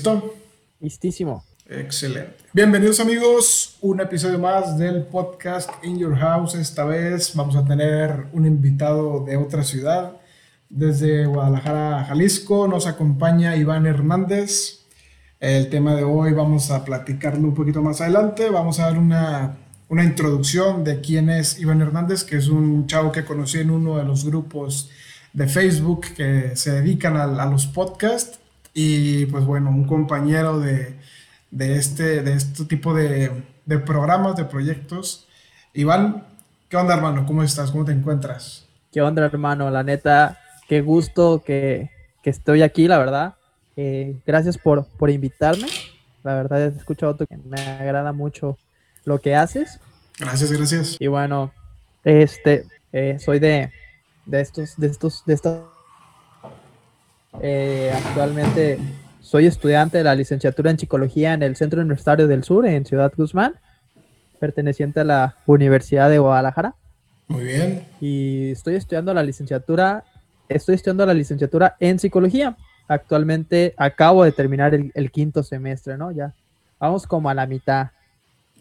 [0.00, 0.34] ¿Listo?
[0.80, 1.44] Listísimo.
[1.68, 2.36] Excelente.
[2.54, 6.54] Bienvenidos amigos, un episodio más del podcast In Your House.
[6.54, 10.16] Esta vez vamos a tener un invitado de otra ciudad.
[10.70, 14.86] Desde Guadalajara, Jalisco, nos acompaña Iván Hernández.
[15.38, 18.48] El tema de hoy vamos a platicarlo un poquito más adelante.
[18.48, 19.58] Vamos a dar una,
[19.90, 23.98] una introducción de quién es Iván Hernández, que es un chavo que conocí en uno
[23.98, 24.88] de los grupos
[25.34, 28.40] de Facebook que se dedican a, a los podcasts.
[28.72, 30.96] Y pues bueno, un compañero de,
[31.50, 33.30] de este, de este tipo de,
[33.66, 35.26] de programas, de proyectos.
[35.74, 36.24] Iván,
[36.68, 37.26] ¿qué onda, hermano?
[37.26, 37.70] ¿Cómo estás?
[37.70, 38.66] ¿Cómo te encuentras?
[38.92, 39.70] ¿Qué onda, hermano?
[39.70, 40.38] La neta,
[40.68, 41.90] qué gusto que,
[42.22, 43.34] que estoy aquí, la verdad.
[43.76, 45.66] Eh, gracias por, por invitarme.
[46.22, 48.58] La verdad, he escuchado que me agrada mucho
[49.04, 49.80] lo que haces.
[50.18, 50.96] Gracias, gracias.
[50.98, 51.52] Y bueno,
[52.04, 53.70] este, eh, soy de,
[54.26, 55.60] de estos, de estos, de estas.
[57.40, 58.78] Eh, actualmente
[59.20, 63.12] soy estudiante de la licenciatura en psicología en el Centro Universitario del Sur, en Ciudad
[63.16, 63.54] Guzmán,
[64.38, 66.74] perteneciente a la Universidad de Guadalajara.
[67.28, 67.86] Muy bien.
[68.00, 70.04] Y estoy estudiando la licenciatura,
[70.48, 72.56] estoy estudiando la licenciatura en psicología.
[72.88, 76.10] Actualmente acabo de terminar el, el quinto semestre, ¿no?
[76.10, 76.34] Ya
[76.80, 77.90] vamos como a la mitad.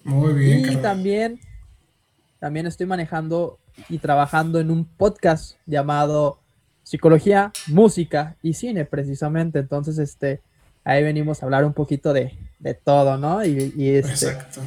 [0.04, 0.72] Muy bien.
[0.72, 1.40] Y también,
[2.40, 6.40] también estoy manejando y trabajando en un podcast llamado
[6.90, 9.60] Psicología, Música y Cine, precisamente.
[9.60, 10.42] Entonces, este,
[10.84, 13.46] ahí venimos a hablar un poquito de, de todo, ¿no?
[13.46, 14.62] Y, y, este, Exacto.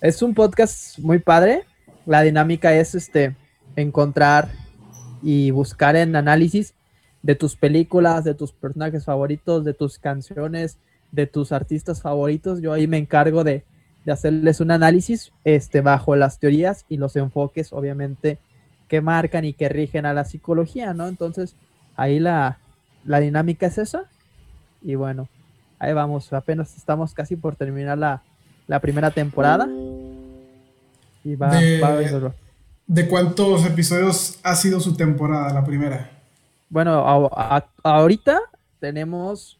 [0.00, 1.62] es un podcast muy padre.
[2.04, 3.36] La dinámica es este
[3.76, 4.50] encontrar
[5.22, 6.74] y buscar en análisis
[7.22, 10.78] de tus películas, de tus personajes favoritos, de tus canciones,
[11.12, 12.60] de tus artistas favoritos.
[12.60, 13.62] Yo ahí me encargo de,
[14.04, 18.40] de hacerles un análisis este, bajo las teorías y los enfoques, obviamente,
[18.92, 21.08] que marcan y que rigen a la psicología, ¿no?
[21.08, 21.56] Entonces,
[21.96, 22.58] ahí la,
[23.06, 24.04] la dinámica es esa.
[24.82, 25.28] Y bueno,
[25.78, 28.20] ahí vamos, apenas estamos casi por terminar la,
[28.66, 29.66] la primera temporada.
[31.24, 32.32] Y va, De- va a haber-
[32.86, 36.10] ¿De cuántos episodios ha sido su temporada, la primera?
[36.68, 38.40] Bueno, a- a- ahorita
[38.78, 39.58] tenemos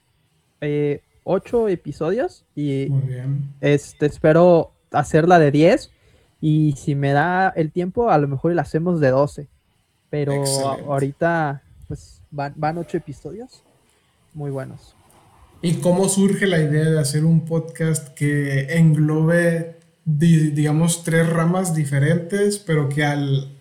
[0.61, 3.49] eh, ocho episodios y Muy bien.
[3.63, 5.91] este espero hacerla de 10
[6.43, 9.49] y si me da el tiempo a lo mejor la hacemos de 12.
[10.11, 10.85] Pero Excelente.
[10.87, 13.63] ahorita pues van, van ocho episodios
[14.35, 14.95] muy buenos.
[15.63, 21.75] ¿Y cómo surge la idea de hacer un podcast que englobe, di- digamos, tres ramas
[21.75, 23.57] diferentes, pero que al,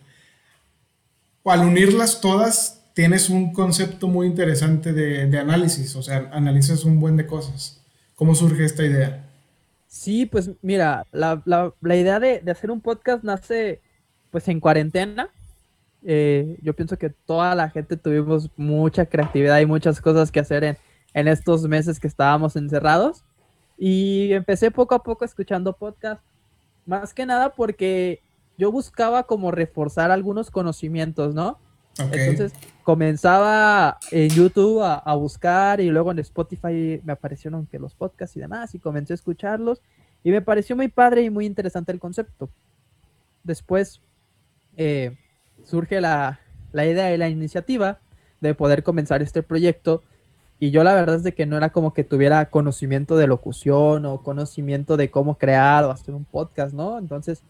[1.46, 7.00] al unirlas todas tienes un concepto muy interesante de, de análisis, o sea, analizas un
[7.00, 7.82] buen de cosas?
[8.16, 9.30] ¿Cómo surge esta idea?
[9.92, 13.82] Sí, pues mira, la, la- la idea de, de hacer un podcast nace
[14.30, 15.30] pues en cuarentena.
[16.04, 20.64] Eh, yo pienso que toda la gente tuvimos mucha creatividad y muchas cosas que hacer
[20.64, 20.78] en,
[21.14, 23.26] en estos meses que estábamos encerrados.
[23.78, 26.22] Y empecé poco a poco escuchando podcast,
[26.86, 28.22] más que nada porque
[28.58, 31.60] yo buscaba como reforzar algunos conocimientos, ¿no?
[32.00, 32.14] Ok.
[32.14, 32.54] Entonces
[32.84, 38.36] comenzaba en YouTube a, a buscar y luego en Spotify me aparecieron que los podcasts
[38.38, 39.82] y demás y comencé a escucharlos
[40.24, 42.50] y me pareció muy padre y muy interesante el concepto.
[43.44, 44.02] Después
[44.78, 45.18] eh,
[45.64, 46.40] surge la,
[46.72, 48.00] la idea y la iniciativa
[48.40, 50.04] de poder comenzar este proyecto
[50.60, 54.06] y yo la verdad es de que no era como que tuviera conocimiento de locución
[54.06, 57.00] o conocimiento de cómo crear o hacer un podcast, ¿no?
[57.00, 57.42] Entonces,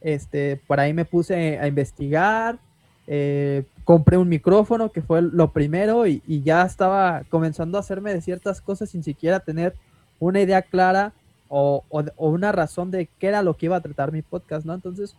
[0.00, 2.58] este, por ahí me puse a investigar,
[3.06, 8.12] eh, compré un micrófono, que fue lo primero, y, y ya estaba comenzando a hacerme
[8.12, 9.74] de ciertas cosas sin siquiera tener
[10.18, 11.12] una idea clara
[11.48, 14.66] o, o- o una razón de qué era lo que iba a tratar mi podcast,
[14.66, 14.74] ¿no?
[14.74, 15.14] Entonces,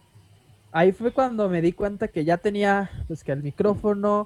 [0.72, 4.26] ahí fue cuando me di cuenta que ya tenía, pues, que el micrófono,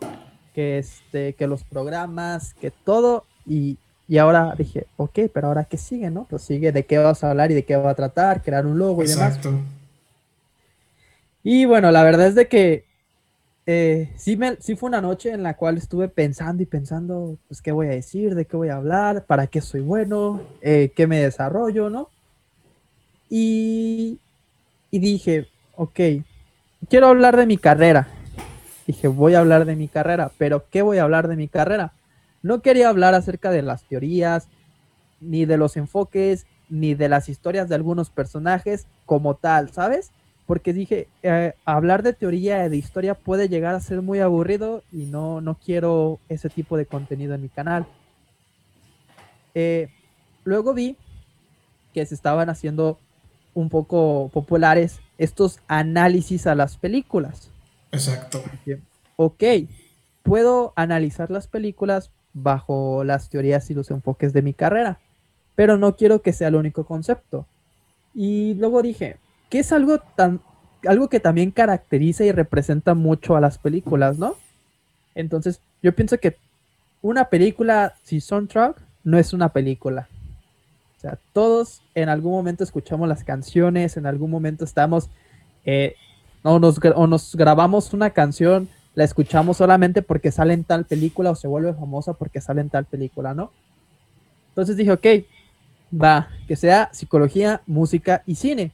[0.55, 5.77] que, este, que los programas, que todo, y, y ahora dije, ok, pero ahora qué
[5.77, 6.25] sigue, ¿no?
[6.29, 8.79] Pues sigue de qué vas a hablar y de qué va a tratar, crear un
[8.79, 9.35] logo y demás.
[9.37, 9.59] Exacto.
[11.43, 12.85] Y bueno, la verdad es de que
[13.65, 17.61] eh, sí, me, sí fue una noche en la cual estuve pensando y pensando, pues,
[17.61, 21.07] qué voy a decir, de qué voy a hablar, para qué soy bueno, eh, qué
[21.07, 22.09] me desarrollo, ¿no?
[23.29, 24.19] Y,
[24.89, 25.99] y dije, ok,
[26.89, 28.07] quiero hablar de mi carrera.
[28.87, 31.93] Dije, voy a hablar de mi carrera, pero ¿qué voy a hablar de mi carrera?
[32.41, 34.47] No quería hablar acerca de las teorías,
[35.21, 40.11] ni de los enfoques, ni de las historias de algunos personajes como tal, ¿sabes?
[40.45, 44.83] Porque dije, eh, hablar de teoría y de historia puede llegar a ser muy aburrido
[44.91, 47.85] y no, no quiero ese tipo de contenido en mi canal.
[49.53, 49.89] Eh,
[50.43, 50.97] luego vi
[51.93, 52.99] que se estaban haciendo
[53.53, 57.49] un poco populares estos análisis a las películas.
[57.91, 58.41] Exacto.
[59.17, 59.43] Ok,
[60.23, 64.99] puedo analizar las películas bajo las teorías y los enfoques de mi carrera.
[65.53, 67.45] pero no quiero que sea el único concepto.
[68.15, 69.17] Y luego dije,
[69.51, 70.41] ¿qué es algo tan
[70.87, 74.35] algo que también caracteriza y representa mucho a las películas, ¿no?
[75.13, 76.37] Entonces, yo pienso que
[77.01, 80.07] una película sin soundtrack no es una película.
[80.97, 85.09] O sea, todos en algún momento escuchamos las canciones, en algún momento estamos,
[85.65, 85.95] eh,
[86.43, 91.31] o, nos, o nos grabamos una canción, la escuchamos solamente porque sale en tal película
[91.31, 93.51] o se vuelve famosa porque sale en tal película, ¿no?
[94.49, 95.05] Entonces dije, ok,
[95.93, 98.71] va, que sea psicología, música y cine.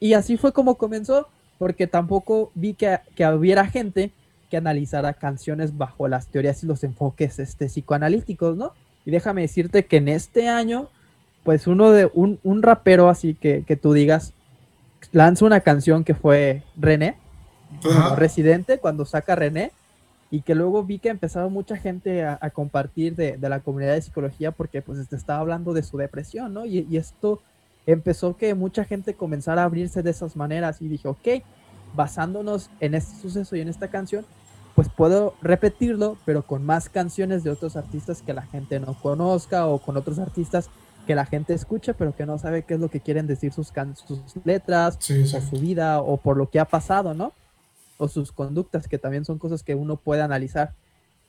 [0.00, 1.28] Y así fue como comenzó,
[1.58, 4.12] porque tampoco vi que, que hubiera gente
[4.50, 8.72] que analizara canciones bajo las teorías y los enfoques este, psicoanalíticos, ¿no?
[9.04, 10.88] Y déjame decirte que en este año,
[11.44, 14.32] pues uno de un, un rapero así que, que, tú digas,
[15.12, 17.16] lanza una canción que fue René,
[18.16, 19.72] Residente, cuando saca René,
[20.30, 23.94] y que luego vi que empezaba mucha gente a, a compartir de, de, la comunidad
[23.94, 26.66] de psicología porque pues este, estaba hablando de su depresión, ¿no?
[26.66, 27.40] Y, y esto
[27.92, 31.42] empezó que mucha gente comenzara a abrirse de esas maneras y dije, ok,
[31.94, 34.26] basándonos en este suceso y en esta canción,
[34.74, 39.66] pues puedo repetirlo, pero con más canciones de otros artistas que la gente no conozca
[39.66, 40.68] o con otros artistas
[41.06, 43.72] que la gente escucha, pero que no sabe qué es lo que quieren decir sus,
[44.06, 45.34] sus letras sí, sí.
[45.34, 47.32] o su vida o por lo que ha pasado, ¿no?
[47.96, 50.74] O sus conductas, que también son cosas que uno puede analizar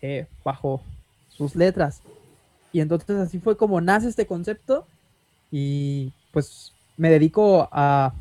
[0.02, 0.82] eh, bajo
[1.30, 2.02] sus letras.
[2.74, 4.86] Y entonces así fue como nace este concepto
[5.52, 8.14] y pues me dedico a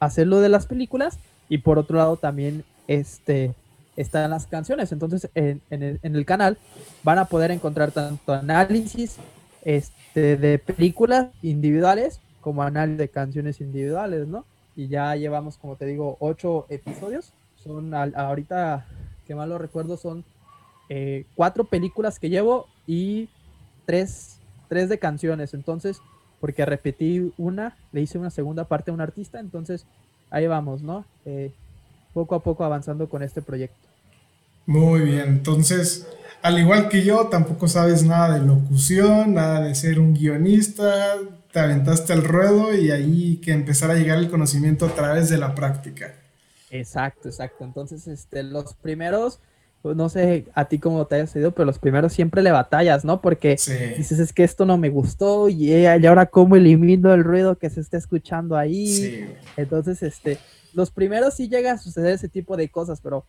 [0.00, 1.18] hacer lo de las películas
[1.48, 3.54] y por otro lado también este,
[3.96, 4.92] están las canciones.
[4.92, 6.58] Entonces en, en, el, canal
[7.02, 9.16] van a poder encontrar tanto análisis
[9.64, 14.44] este, de películas individuales como análisis de canciones individuales, ¿no?
[14.76, 17.32] Y ya llevamos, como te digo, ocho episodios.
[17.62, 18.84] Son a, ahorita,
[19.26, 20.24] que mal lo recuerdo, son
[20.90, 23.28] eh, cuatro películas que llevo y
[23.86, 24.38] tres,
[24.68, 25.54] tres de canciones.
[25.54, 26.00] Entonces,
[26.44, 29.86] porque repetí una, le hice una segunda parte a un artista, entonces
[30.28, 31.06] ahí vamos, ¿no?
[31.24, 31.50] Eh,
[32.12, 33.88] poco a poco avanzando con este proyecto.
[34.66, 36.06] Muy bien, entonces,
[36.42, 41.16] al igual que yo, tampoco sabes nada de locución, nada de ser un guionista,
[41.50, 45.38] te aventaste el ruedo y ahí que empezar a llegar el conocimiento a través de
[45.38, 46.12] la práctica.
[46.70, 47.64] Exacto, exacto.
[47.64, 49.40] Entonces, este, los primeros,
[49.92, 53.20] no sé a ti cómo te hayas ido, pero los primeros siempre le batallas, ¿no?
[53.20, 53.72] Porque sí.
[53.96, 57.68] dices, es que esto no me gustó y, y ahora cómo elimino el ruido que
[57.68, 58.86] se está escuchando ahí.
[58.86, 59.26] Sí.
[59.58, 60.38] Entonces, este,
[60.72, 63.26] los primeros sí llega a suceder ese tipo de cosas, pero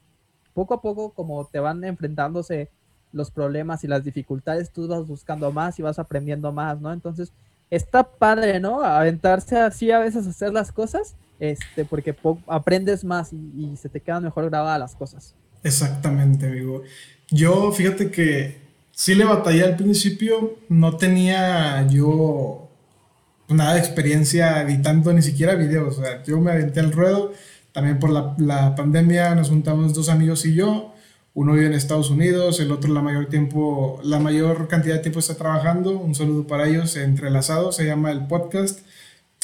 [0.53, 2.69] poco a poco, como te van enfrentándose
[3.11, 6.93] los problemas y las dificultades, tú vas buscando más y vas aprendiendo más, ¿no?
[6.93, 7.33] Entonces,
[7.69, 8.81] está padre, ¿no?
[8.81, 12.15] Aventarse así a veces a hacer las cosas, este, porque
[12.47, 15.35] aprendes más y, y se te quedan mejor grabadas las cosas.
[15.65, 16.83] Exactamente, amigo.
[17.31, 18.57] Yo, fíjate que
[18.91, 22.69] sí le batallé al principio, no tenía yo
[23.47, 27.33] nada de experiencia editando ni siquiera videos, o sea, yo me aventé al ruedo,
[27.71, 30.93] también por la, pandemia nos juntamos dos amigos y yo,
[31.33, 35.17] uno vive en Estados Unidos, el otro la mayor tiempo, la mayor cantidad de tiempo
[35.19, 38.81] está trabajando, un saludo para ellos, entrelazado, se llama el podcast,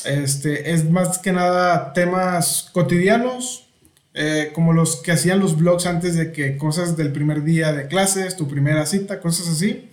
[0.05, 3.70] este, es más que nada temas cotidianos,
[4.13, 7.87] eh, como los que hacían los blogs antes de que cosas del primer día de
[7.87, 9.89] clases, tu primera cita, cosas así.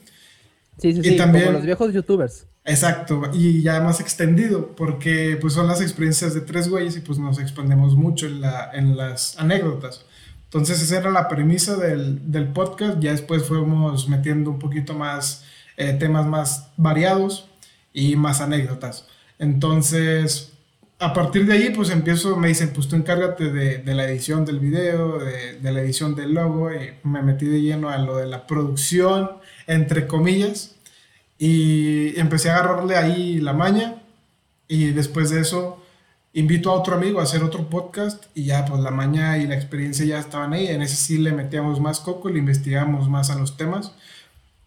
[0.78, 2.47] Sí, sí, y sí, también, como los viejos youtubers.
[2.64, 7.19] Exacto, y ya más extendido, porque pues son las experiencias de tres güeyes y pues
[7.19, 10.04] nos expandemos mucho en, la, en las anécdotas.
[10.45, 15.45] Entonces esa era la premisa del, del podcast, ya después fuimos metiendo un poquito más
[15.78, 17.49] eh, temas más variados
[17.92, 19.07] y más anécdotas.
[19.38, 20.52] Entonces,
[21.00, 24.45] a partir de ahí, pues empiezo, me dicen, pues tú encárgate de, de la edición
[24.45, 28.17] del video, de, de, la edición del logo, y me metí de lleno a lo
[28.17, 29.31] de la producción,
[29.67, 30.75] entre comillas,
[31.38, 34.02] y empecé a agarrarle ahí la maña,
[34.67, 35.85] y después de eso
[36.33, 39.55] invito a otro amigo a hacer otro podcast, y ya pues la maña y la
[39.55, 43.37] experiencia ya estaban ahí, en ese sí le metíamos más coco, le investigamos más a
[43.37, 43.93] los temas,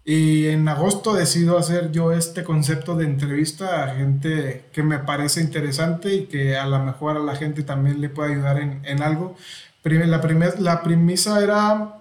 [0.04, 5.42] y en agosto decido hacer yo este concepto de entrevista a gente que me parece
[5.42, 9.04] interesante y que a lo mejor a la gente también le puede ayudar en, en
[9.04, 9.36] algo.
[9.84, 11.98] La, primer, la premisa era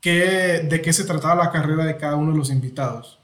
[0.00, 3.18] que, de qué se trataba la carrera de cada uno de los invitados.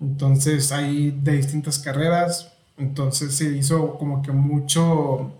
[0.00, 5.34] Entonces hay de distintas carreras, entonces se hizo como que mucho...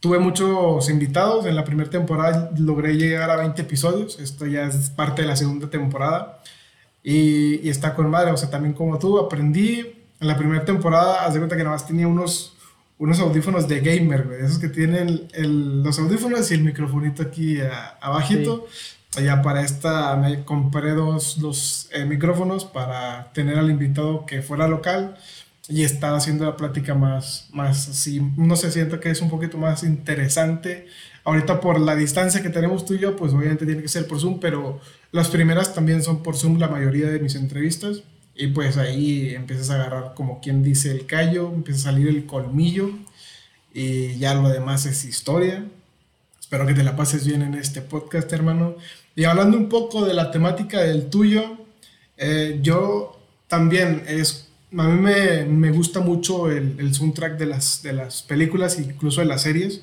[0.00, 4.90] Tuve muchos invitados, en la primera temporada logré llegar a 20 episodios, esto ya es
[4.90, 6.42] parte de la segunda temporada.
[7.08, 9.78] Y, y, está con madre, o sea, también como tú, aprendí
[10.18, 12.56] en la primera temporada, haz de cuenta que nada más tenía unos,
[12.98, 17.60] unos audífonos de gamer, güey, esos que tienen el, los audífonos y el microfonito aquí
[17.60, 18.66] a, abajito.
[18.68, 19.22] Sí.
[19.22, 24.66] Ya para esta me compré dos, dos eh, micrófonos para tener al invitado que fuera
[24.66, 25.16] local.
[25.68, 29.58] y está haciendo la plática más, más así, no se siente que es un poquito
[29.58, 30.88] más interesante.
[31.26, 34.20] Ahorita por la distancia que tenemos tú y yo, pues obviamente tiene que ser por
[34.20, 34.80] Zoom, pero
[35.10, 38.04] las primeras también son por Zoom la mayoría de mis entrevistas.
[38.36, 42.26] Y pues ahí empiezas a agarrar como quien dice el callo, empieza a salir el
[42.26, 42.90] colmillo
[43.74, 45.64] y ya lo demás es historia.
[46.38, 48.76] Espero que te la pases bien en este podcast, hermano.
[49.16, 51.56] Y hablando un poco de la temática del tuyo,
[52.18, 53.18] eh, yo
[53.48, 54.46] también es
[54.78, 59.20] a mí me, me gusta mucho el, el, soundtrack de las, de las películas, incluso
[59.22, 59.82] de las series.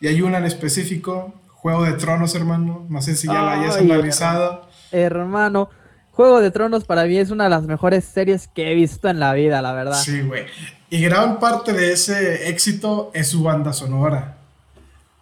[0.00, 2.86] Y hay una en específico, Juego de Tronos, hermano.
[2.88, 4.66] No sé si ya la hayas analizado.
[4.92, 5.68] Hermano,
[6.12, 9.20] Juego de Tronos para mí es una de las mejores series que he visto en
[9.20, 10.00] la vida, la verdad.
[10.00, 10.46] Sí, güey.
[10.90, 14.38] Y gran parte de ese éxito es su banda sonora.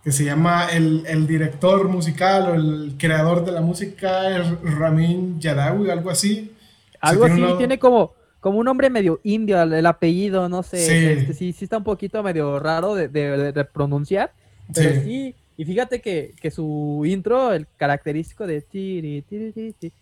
[0.03, 4.23] Que se llama el, el director musical o el creador de la música,
[4.63, 6.55] Ramin Yadawi, algo así.
[7.01, 8.13] Algo así, tiene como
[8.45, 10.93] como un hombre medio indio, el, apellido, no sé, sí.
[10.93, 14.35] Este, sí, sí está un poquito medio raro de, de, pronunciar,
[14.73, 15.35] pero sí.
[15.57, 19.93] y fíjate que, que, su intro, el característico de tiri, tiri, tiri,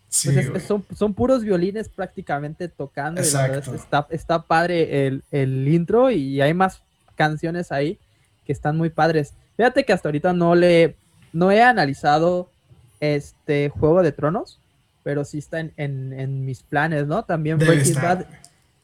[0.50, 6.40] pues son, son, puros violines prácticamente tocando, y está, está padre el, el intro y
[6.40, 6.82] hay más
[7.16, 7.98] canciones ahí
[8.44, 9.34] que están muy padres.
[9.56, 10.96] Fíjate que hasta ahorita no le,
[11.32, 12.50] no he analizado
[13.00, 14.58] este Juego de Tronos,
[15.02, 17.24] pero sí está en, en, mis planes, ¿no?
[17.24, 18.26] También Breaking Bad,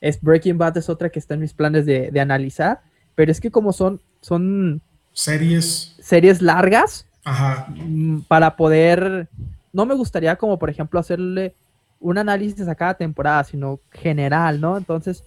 [0.00, 2.80] es, Breaking Bad es otra que está en mis planes de, de, analizar,
[3.14, 4.80] pero es que como son, son
[5.18, 7.66] series, series largas, Ajá.
[7.76, 9.28] Mm, para poder,
[9.72, 11.54] no me gustaría como por ejemplo hacerle
[12.00, 14.78] un análisis a cada temporada, sino general, ¿no?
[14.78, 15.24] Entonces,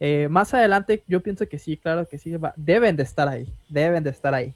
[0.00, 4.02] eh, más adelante yo pienso que sí, claro que sí, deben de estar ahí, deben
[4.02, 4.54] de estar ahí.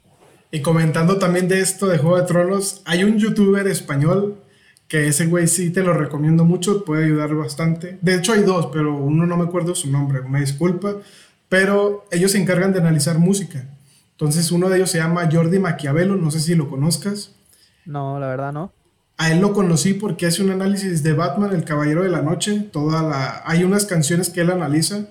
[0.51, 4.41] Y comentando también de esto de Juego de Tronos, hay un youtuber español
[4.87, 7.99] que ese güey sí te lo recomiendo mucho, puede ayudar bastante.
[8.01, 10.95] De hecho hay dos, pero uno no me acuerdo su nombre, una disculpa,
[11.47, 13.65] pero ellos se encargan de analizar música.
[14.19, 17.31] Entonces uno de ellos se llama Jordi Maquiavelo, no sé si lo conozcas.
[17.85, 18.73] No, la verdad no.
[19.17, 22.67] A él lo conocí porque hace un análisis de Batman, El Caballero de la Noche,
[22.71, 25.07] toda la hay unas canciones que él analiza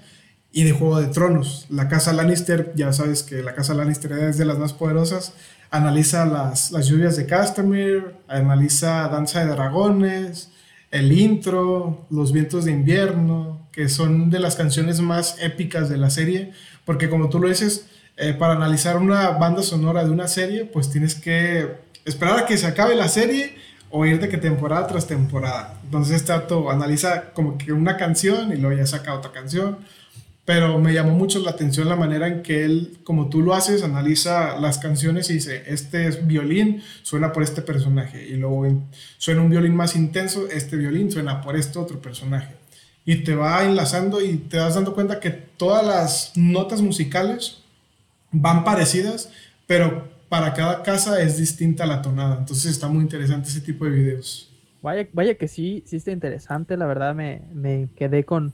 [0.53, 1.67] y de Juego de Tronos.
[1.71, 5.33] La casa Lannister, ya sabes que la casa Lannister es de las más poderosas
[5.71, 10.51] analiza las, las lluvias de Castamere, analiza Danza de Dragones,
[10.91, 16.11] el intro, Los vientos de invierno, que son de las canciones más épicas de la
[16.11, 16.53] serie,
[16.85, 17.87] porque como tú lo dices,
[18.19, 21.69] eh, para analizar una banda sonora de una serie, pues tienes que
[22.05, 23.57] esperar a que se acabe la serie
[23.91, 25.79] o irte que temporada tras temporada.
[25.85, 29.79] Entonces este auto analiza como que una canción y luego ya saca otra canción
[30.49, 33.83] pero me llamó mucho la atención la manera en que él, como tú lo haces,
[33.83, 38.67] analiza las canciones y dice, este es violín, suena por este personaje, y luego
[39.19, 42.55] suena un violín más intenso, este violín suena por este otro personaje.
[43.05, 47.59] Y te va enlazando y te vas dando cuenta que todas las notas musicales
[48.31, 49.31] van parecidas,
[49.67, 52.37] pero para cada casa es distinta la tonada.
[52.39, 54.53] Entonces está muy interesante ese tipo de videos.
[54.83, 58.53] Vaya, vaya que sí, sí está interesante, la verdad me, me quedé con,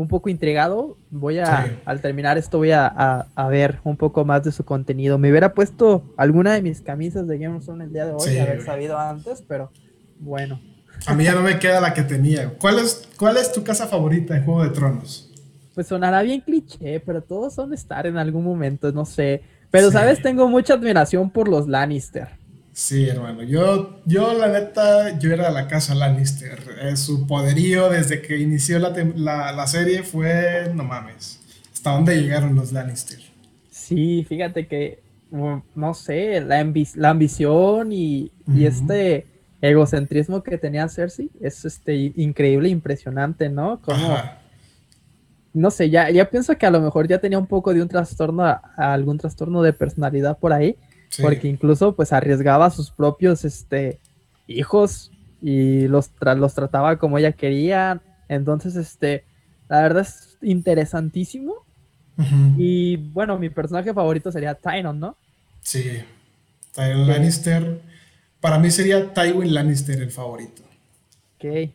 [0.00, 0.96] un poco intrigado.
[1.10, 5.18] Voy a, al terminar esto, voy a, a, ver un poco más de su contenido.
[5.18, 8.38] Me hubiera puesto alguna de mis camisas de Game of Thrones el día de hoy,
[8.38, 9.70] haber sabido antes, pero
[10.18, 10.60] bueno.
[11.06, 12.54] A mí ya no me queda la que tenía.
[12.58, 15.29] ¿Cuál es, cuál es tu casa favorita de Juego de Tronos?
[15.74, 19.42] Pues sonará bien cliché, pero todos son estar en algún momento, no sé.
[19.70, 20.20] Pero, ¿sabes?
[20.20, 22.28] Tengo mucha admiración por los Lannister.
[22.72, 23.42] Sí, hermano.
[23.42, 26.58] Yo, yo la neta, yo era de la casa Lannister.
[26.82, 31.40] Eh, su poderío desde que inició la, la, la, serie fue, no mames,
[31.72, 33.18] hasta dónde llegaron los Lannister.
[33.70, 39.26] Sí, fíjate que, no sé, la, la ambición y, y, este
[39.60, 43.80] egocentrismo que tenía Cersei es este, increíble, impresionante, ¿no?
[43.82, 44.16] Como,
[45.52, 47.88] no sé, ya, ya pienso que a lo mejor ya tenía un poco de un
[47.88, 50.76] trastorno, algún trastorno de personalidad por ahí
[51.18, 53.98] porque incluso pues arriesgaba a sus propios este,
[54.46, 55.10] hijos
[55.42, 58.00] y los, los trataba como ella quería.
[58.28, 59.24] Entonces, este,
[59.68, 61.54] la verdad es interesantísimo.
[62.58, 65.16] Y bueno, mi personaje favorito sería Tynon, ¿no?
[65.62, 66.02] Sí,
[66.74, 67.80] Tyron Lannister.
[68.42, 70.62] Para mí sería Tywin Lannister el favorito.
[71.36, 71.70] Ok.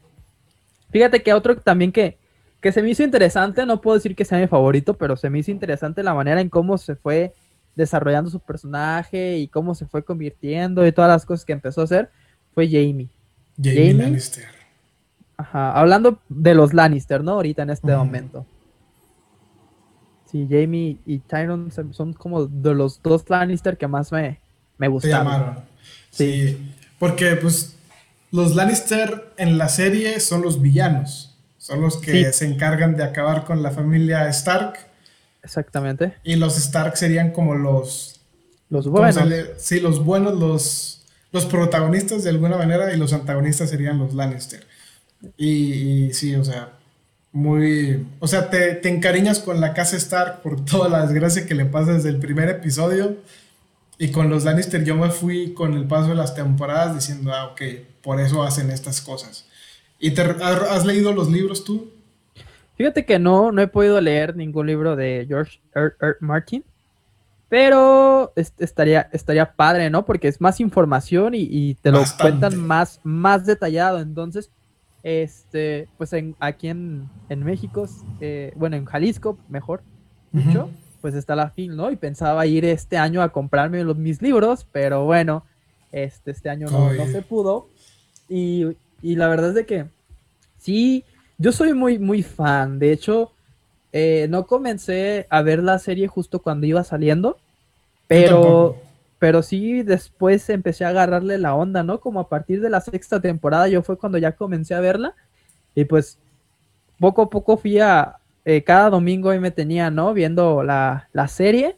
[0.92, 2.20] Fíjate que otro también que,
[2.66, 5.38] que se me hizo interesante, no puedo decir que sea mi favorito, pero se me
[5.38, 7.32] hizo interesante la manera en cómo se fue
[7.76, 11.84] desarrollando su personaje y cómo se fue convirtiendo y todas las cosas que empezó a
[11.84, 12.10] hacer,
[12.56, 13.08] fue Jamie.
[13.62, 14.46] Jamie, Lannister.
[15.38, 17.34] Ajá, hablando de los Lannister, ¿no?
[17.34, 18.48] Ahorita en este momento.
[20.32, 24.40] Sí, Jamie y Tyron son como de los dos Lannister que más me,
[24.80, 25.20] me gustaron.
[25.20, 25.56] llamaron.
[26.10, 26.48] Sí.
[26.48, 26.72] sí.
[26.98, 27.78] porque pues
[28.32, 31.35] los Lannister en la serie son los villanos.
[31.66, 34.78] Son los que se encargan de acabar con la familia Stark.
[35.42, 36.14] Exactamente.
[36.24, 38.22] Y los Stark serían como los...
[38.70, 39.18] Los buenos.
[39.58, 44.64] Sí, los buenos, los, los protagonistas de alguna manera y los antagonistas serían los Lannister.
[45.38, 46.74] Y, sí, o sea,
[47.32, 48.06] muy...
[48.20, 51.66] O sea, te, te, encariñas con la casa Stark por toda la desgracia que le
[51.66, 53.18] pasa desde el primer episodio.
[53.98, 57.48] Y con los Lannister yo me fui con el paso de las temporadas diciendo, ah,
[57.48, 57.62] ok,
[58.04, 59.46] por eso hacen estas cosas.
[60.00, 61.92] ¿Y te, has leído los libros tú?
[62.76, 65.94] Fíjate que no, no he podido leer ningún libro de George R.
[66.00, 66.16] R.
[66.20, 66.64] Martin,
[67.48, 70.06] pero estaría, estaría padre, ¿no?
[70.06, 74.00] Porque es más información y, te lo cuentan más, más detallado.
[74.00, 74.50] Entonces,
[75.04, 77.88] este, pues en, aquí en, México,
[78.20, 79.84] eh, bueno, en Jalisco, mejor
[80.32, 81.92] dicho, pues está la fin, ¿no?
[81.92, 85.46] Y pensaba ir este año a comprarme los, mis libros, pero bueno,
[85.92, 87.68] este, este año no, se pudo.
[88.28, 88.76] Y,
[89.14, 89.86] la verdad es de que
[90.58, 91.06] sí,
[91.38, 92.80] yo soy muy, muy fan.
[92.80, 93.32] De hecho,
[93.94, 97.38] eh, no comencé a ver la serie justo cuando iba saliendo,
[98.08, 98.78] pero,
[99.20, 102.00] pero sí después empecé a agarrarle la onda, ¿no?
[102.00, 105.14] Como a partir de la sexta temporada yo fue cuando ya comencé a verla
[105.76, 106.18] y pues
[107.00, 110.14] poco a poco fui a, eh, cada domingo ahí me tenía, ¿no?
[110.14, 111.76] Viendo la, serie.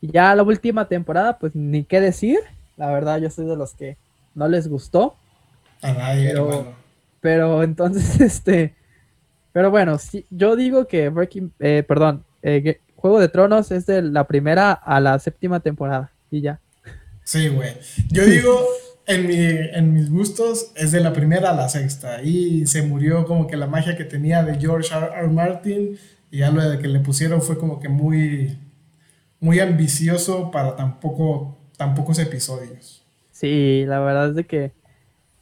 [0.00, 2.38] Y ya la última temporada, pues ni qué decir.
[2.76, 3.98] La verdad, yo soy de los que
[4.34, 5.14] no les gustó.
[5.82, 6.74] A nadie, pero,
[7.20, 8.74] pero entonces, este.
[9.52, 14.00] Pero bueno, sí, yo digo que Breaking, eh, perdón, eh, Juego de Tronos es de
[14.00, 16.12] la primera a la séptima temporada.
[16.30, 16.60] Y ya.
[17.24, 17.72] Sí, güey.
[18.10, 18.64] Yo digo,
[19.06, 22.22] en, mi, en mis gustos es de la primera a la sexta.
[22.22, 25.08] Y se murió como que la magia que tenía de George R.
[25.14, 25.28] R.
[25.28, 25.98] Martin.
[26.30, 28.56] Y ya lo de que le pusieron fue como que muy,
[29.40, 30.98] muy ambicioso para tan,
[31.76, 33.04] tan pocos episodios.
[33.32, 34.72] Sí, la verdad es de que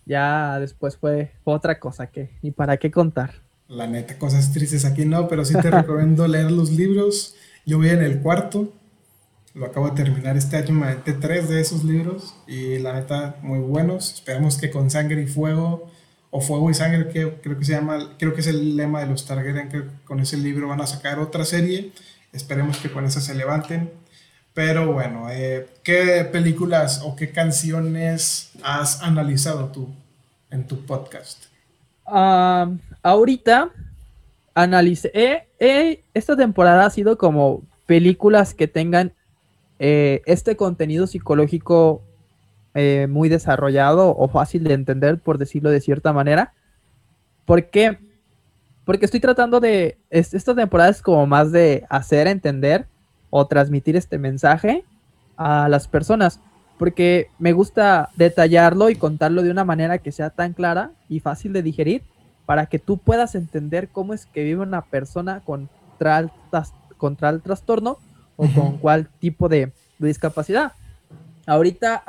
[0.07, 3.35] ya después fue otra cosa que ni para qué contar.
[3.69, 7.37] La neta, cosas tristes aquí no, pero sí te recomiendo leer los libros.
[7.67, 8.73] Yo voy en el cuarto
[9.55, 13.37] lo acabo de terminar este año, me aventé tres de esos libros y la neta
[13.43, 14.15] muy buenos.
[14.15, 15.91] Esperamos que con sangre y fuego,
[16.31, 19.07] o fuego y sangre, que creo que se llama, creo que es el lema de
[19.07, 21.91] los Targaryen, que con ese libro van a sacar otra serie.
[22.33, 23.91] Esperemos que con esa se levanten.
[24.63, 29.89] Pero bueno, eh, ¿qué películas o qué canciones has analizado tú
[30.51, 31.45] en tu podcast?
[32.05, 32.71] Ah,
[33.03, 33.71] ahorita
[34.55, 35.49] analicé,
[36.13, 39.15] esta temporada ha sido como películas que tengan
[39.79, 42.03] eh, este contenido psicológico
[42.75, 46.53] eh, muy desarrollado o fácil de entender, por decirlo de cierta manera.
[47.47, 47.99] ¿Por qué?
[48.85, 52.90] Porque estoy tratando de, esta temporada es como más de hacer entender
[53.31, 54.85] o transmitir este mensaje
[55.37, 56.41] a las personas,
[56.79, 61.53] porque me gusta detallarlo y contarlo de una manera que sea tan clara y fácil
[61.53, 62.03] de digerir
[62.47, 66.31] para que tú puedas entender cómo es que vive una persona contra el,
[66.97, 67.99] contra el trastorno
[68.37, 70.73] o con cuál tipo de, discapacidad.
[71.47, 72.03] Ahorita,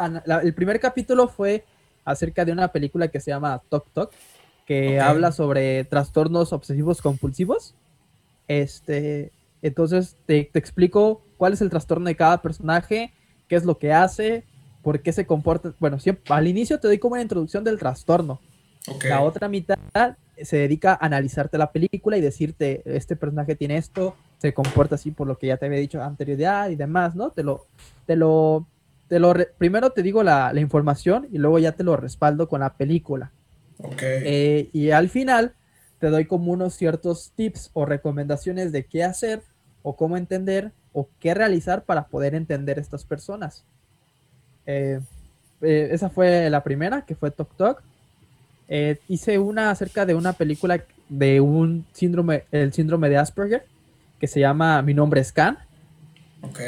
[0.44, 1.66] el primer capítulo fue
[2.06, 4.12] acerca de una película que se llama Tok Tok,
[4.66, 7.76] que habla sobre trastornos obsesivos compulsivos.
[8.48, 9.32] Este,
[9.62, 13.14] entonces te, explico cuál es el trastorno de cada personaje,
[13.48, 14.44] qué es lo que hace,
[14.82, 15.74] por qué se comporta.
[15.80, 18.40] Bueno, siempre, al inicio te doy como una introducción del trastorno.
[19.08, 19.78] La otra mitad
[20.42, 25.12] se dedica a analizarte la película y decirte, este personaje tiene esto, se comporta así
[25.12, 27.30] por lo que ya te había dicho anterioridad y demás, ¿no?
[27.30, 27.68] Te lo,
[28.08, 28.66] te lo,
[29.08, 32.74] te lo, primero te digo la, información y luego ya te lo respaldo con la
[32.74, 33.32] película.
[33.78, 34.02] Ok.
[34.02, 35.54] Eh, y al final
[36.00, 39.44] te doy como unos ciertos tips o recomendaciones de qué hacer
[39.84, 43.64] o cómo entender o qué realizar para poder entender estas personas.
[44.66, 45.00] Eh,
[45.62, 47.84] eh, esa fue la primera, que fue Tok Tok.
[49.08, 53.66] hice una acerca de una película de un síndrome, el síndrome de Asperger,
[54.20, 55.58] que se llama Mi nombre es Khan.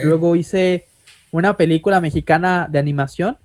[0.03, 0.85] Luego hice
[1.31, 3.37] una película mexicana de animación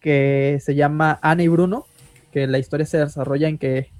[0.00, 1.86] que se llama Ana y Bruno,
[2.32, 3.90] que la historia se desarrolla en que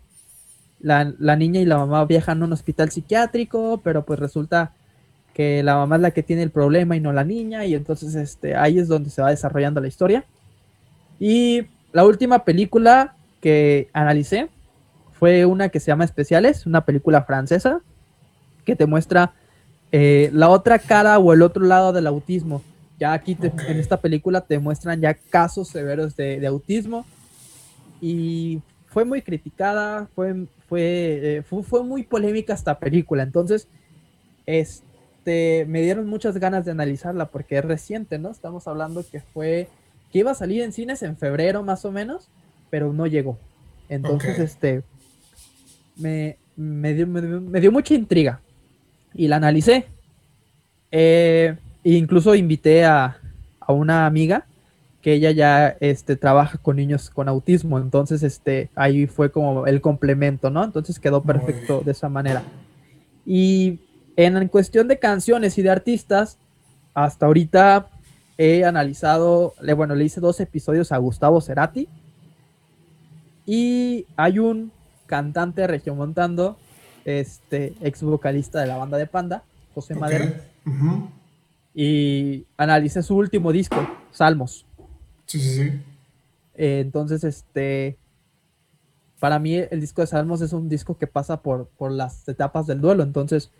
[0.80, 1.04] la,
[1.36, 4.72] niña y la mamá viajan a un hospital psiquiátrico, pero pues resulta
[5.38, 8.16] que la mamá es la que tiene el problema y no la niña, y entonces
[8.16, 10.24] este, ahí es donde se va desarrollando la historia.
[11.20, 14.48] Y la última película que analicé
[15.12, 17.82] fue una que se llama Especiales, una película francesa,
[18.64, 19.32] que te muestra
[19.92, 22.60] eh, la otra cara o el otro lado del autismo.
[22.98, 27.06] Ya aquí en esta película te muestran ya casos severos de, autismo
[28.00, 33.22] y fue muy criticada, fue, eh, fue, fue, muy polémica esta película.
[33.22, 33.68] Entonces,
[34.46, 34.87] este,
[35.68, 38.30] me dieron muchas ganas de analizarla porque es reciente, ¿no?
[38.30, 39.68] Estamos hablando que fue,
[40.12, 42.28] que iba a salir en cines en febrero más o menos,
[42.70, 43.38] pero no llegó.
[43.88, 44.82] Entonces, este,
[45.96, 48.40] me, me dio, me dio, mucha intriga
[49.14, 49.86] y la analicé.
[50.90, 53.18] Eh, e incluso invité a,
[53.60, 54.46] a, una amiga
[55.02, 59.80] que ella ya este, trabaja con niños con autismo, entonces este, ahí fue como el
[59.80, 60.64] complemento, ¿no?
[60.64, 62.42] Entonces quedó perfecto de esa manera.
[63.24, 63.78] Y
[64.18, 66.38] en cuestión de canciones y de artistas,
[66.92, 67.88] hasta ahorita
[68.36, 71.88] he analizado, bueno, le hice dos episodios a Gustavo Cerati
[73.46, 74.72] y hay un
[75.06, 76.58] cantante regiomontando,
[77.04, 80.34] este ex vocalista de la banda de Panda, José Madero.
[81.72, 83.76] Y analicé su último disco,
[84.10, 84.66] Salmos.
[85.26, 85.62] Sí, sí, sí.
[86.56, 87.96] Eh, entonces, este,
[89.20, 92.66] para mí el disco de Salmos es un disco que pasa por, por las etapas
[92.66, 93.04] del duelo.
[93.04, 93.52] Entonces,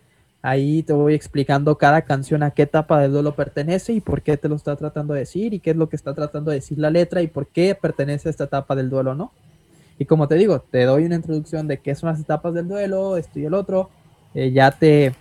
[0.43, 4.37] ahí te voy explicando cada canción a qué etapa del duelo pertenece y por qué
[4.37, 6.79] te lo está tratando de decir y qué es lo que está tratando de decir
[6.79, 9.33] la letra y por qué pertenece a esta etapa del duelo, ¿no?
[9.99, 13.17] Y como te digo, te doy una introducción de qué son las etapas del duelo,
[13.17, 13.91] esto y el otro.
[14.35, 15.13] Eh, ya te,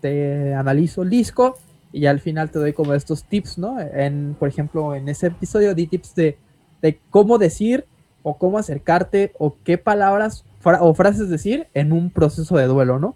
[0.00, 1.56] te analizo el disco
[1.92, 3.78] y al final te doy como estos tips, ¿no?
[3.80, 6.38] En, por ejemplo, en ese episodio di tips de,
[6.82, 7.86] de cómo decir
[8.24, 13.14] o cómo acercarte o qué palabras o frases decir en un proceso de duelo, ¿no?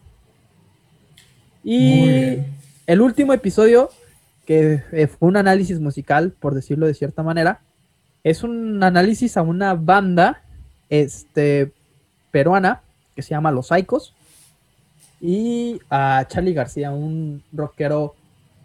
[1.62, 2.38] Y
[2.86, 3.90] el último episodio,
[4.46, 4.82] que
[5.18, 7.60] fue un análisis musical, por decirlo de cierta manera,
[8.24, 10.42] es un análisis a una banda
[10.88, 11.72] este,
[12.30, 12.82] peruana
[13.14, 14.14] que se llama Los Saicos
[15.20, 18.14] y a Charlie García, un rockero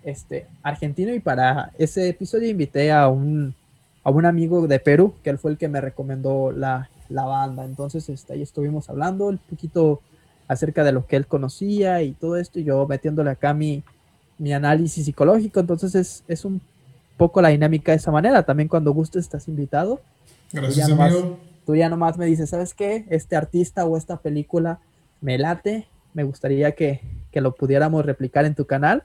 [0.03, 1.13] este, argentino.
[1.13, 3.53] Y para ese episodio invité a un,
[4.03, 7.65] a un amigo de Perú, que él fue el que me recomendó la, banda.
[7.65, 10.01] Entonces este, ahí estuvimos hablando un poquito
[10.47, 13.83] acerca de lo que él conocía y todo esto, y yo metiéndole acá mi,
[14.37, 15.59] mi análisis psicológico.
[15.59, 16.61] Entonces es, es un
[17.17, 18.43] poco la dinámica de esa manera.
[18.43, 20.01] También cuando gustes estás invitado.
[20.51, 23.05] Gracias, amigo tú ya nomás me dices, ¿sabes qué?
[23.09, 24.79] Este artista o esta película
[25.19, 27.01] me late, me gustaría que,
[27.33, 29.03] lo pudiéramos replicar en tu canal.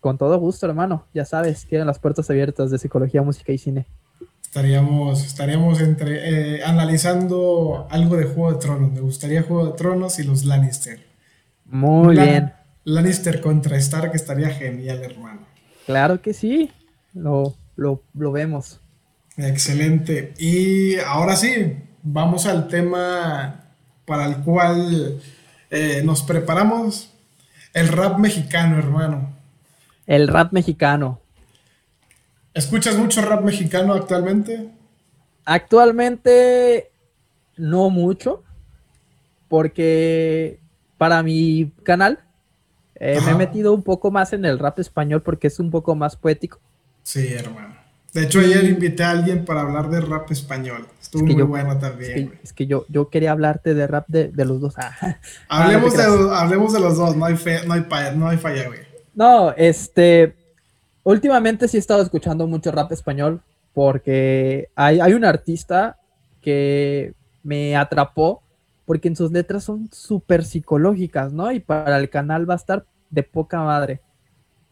[0.00, 1.04] Con todo gusto, hermano.
[1.14, 3.86] Ya sabes, tienen las puertas abiertas de psicología, música y cine.
[4.48, 8.92] Estaríamos, estaríamos entre, eh, analizando algo de Juego de Tronos.
[8.92, 11.00] Me gustaría Juego de Tronos y los Lannister.
[11.66, 12.54] Muy bien.
[12.84, 15.42] Lannister contra Stark estaría genial, hermano.
[15.84, 16.70] Claro que sí.
[17.12, 18.80] Lo, lo, lo vemos.
[19.36, 20.32] Excelente.
[20.38, 23.66] Y ahora sí, vamos al tema
[24.06, 25.20] para el cual
[25.70, 27.12] eh, nos preparamos.
[27.74, 29.28] El rap mexicano, hermano.
[30.06, 31.20] El rap mexicano.
[32.58, 34.68] ¿Escuchas mucho rap mexicano actualmente?
[35.44, 36.90] Actualmente
[37.56, 38.42] no mucho,
[39.46, 40.58] porque
[40.96, 42.18] para mi canal
[42.96, 45.94] eh, me he metido un poco más en el rap español porque es un poco
[45.94, 46.58] más poético.
[47.04, 47.76] Sí, hermano.
[48.12, 50.84] De hecho, ayer invité a alguien para hablar de rap español.
[51.00, 52.40] Estuvo muy bueno también.
[52.42, 54.74] Es que, yo, yo quería hablarte de rap de, los dos.
[55.48, 55.64] Ah.
[55.64, 58.80] Hablemos, de, hablemos de los dos, no hay, no hay, no hay falla, güey.
[59.14, 60.37] No, este.
[61.02, 65.98] Últimamente sí he estado escuchando mucho rap español porque hay, hay un artista
[66.40, 68.42] que me atrapó
[68.84, 71.52] porque en sus letras son súper psicológicas, ¿no?
[71.52, 74.00] Y para el canal va a estar de poca madre.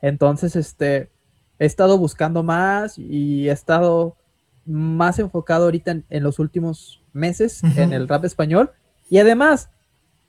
[0.01, 1.11] Entonces, este
[1.59, 4.17] he estado buscando más y he estado
[4.65, 8.73] más enfocado ahorita en, los últimos meses en el rap español.
[9.09, 9.71] Y además,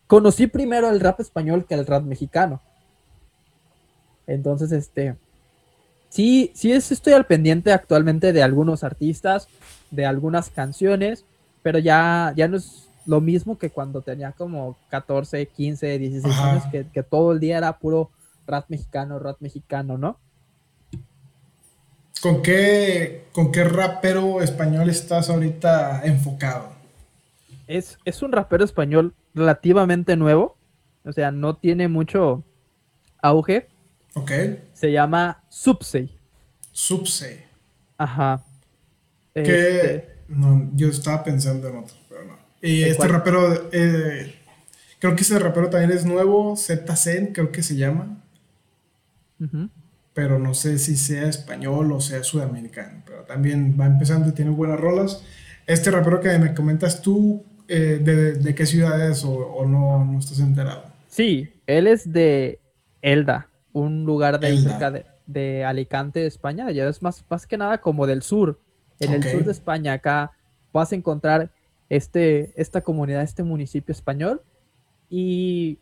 [0.06, 2.62] conocí primero el rap español que el rap mexicano.
[4.26, 5.18] Entonces, este,
[6.10, 9.48] sí, sí estoy al pendiente actualmente de algunos artistas,
[9.92, 11.26] de algunas canciones,
[11.64, 16.64] pero ya, ya no es lo mismo que cuando tenía como 14, 15, 16 años,
[16.72, 18.10] que, que todo el día era puro
[18.46, 20.18] rap mexicano, rap mexicano, ¿no?
[22.22, 26.70] ¿Con qué, ¿Con qué rapero español estás ahorita enfocado?
[27.68, 30.58] Es, es un rapero español relativamente nuevo,
[31.06, 32.44] o sea, no tiene mucho
[33.22, 33.68] auge.
[34.18, 34.32] Ok.
[34.74, 36.10] Se llama Subsei.
[36.72, 37.46] Subsei.
[37.98, 38.44] Ajá.
[39.34, 42.38] Que este no, yo estaba pensando en otro, pero no.
[42.62, 44.36] Y este rapero, eh,
[45.00, 48.18] creo que ese rapero también es nuevo, ZZ, creo que se llama.
[50.14, 54.50] Pero no sé si sea español o sea sudamericano, pero también va empezando y tiene
[54.50, 55.24] buenas rolas.
[55.68, 60.40] Este rapero que me comentas tú, eh, de, qué ciudad es o, no, no, estás
[60.40, 60.86] enterado?
[61.08, 62.60] Sí, él es de
[63.02, 63.48] Elda,
[63.80, 64.92] un lugar de cerca
[65.26, 68.60] de, Alicante, España, ya es más, más que nada como del sur,
[69.00, 70.32] en el sur de España, acá
[70.74, 71.52] vas a encontrar
[71.90, 74.42] este, esta comunidad, este municipio español,
[75.10, 75.78] y,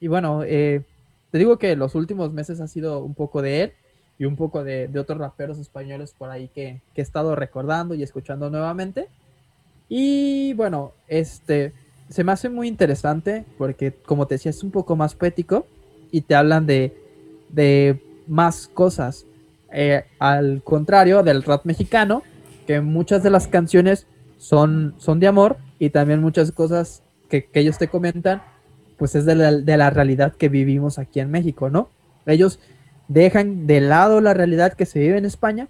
[0.00, 0.82] y bueno, eh,
[1.30, 3.72] te digo que los últimos meses ha sido un poco de él
[4.18, 8.50] y un poco de, otros raperos españoles por ahí que, he estado recordando y escuchando
[8.50, 9.08] nuevamente.
[9.88, 11.72] Y bueno, este,
[12.08, 15.66] se me hace muy interesante porque, como te decía, es un poco más poético
[16.10, 16.96] y te hablan de,
[17.50, 19.26] de más cosas.
[19.72, 22.22] Eh, al contrario del rap mexicano,
[22.66, 24.06] que muchas de las canciones
[24.38, 28.42] son, son de amor y también muchas cosas que, que ellos te comentan,
[28.96, 31.90] pues es de la, de la, realidad que vivimos aquí en México, ¿no?
[32.26, 32.58] Ellos
[33.08, 35.68] dejan de lado la realidad que se vive en España,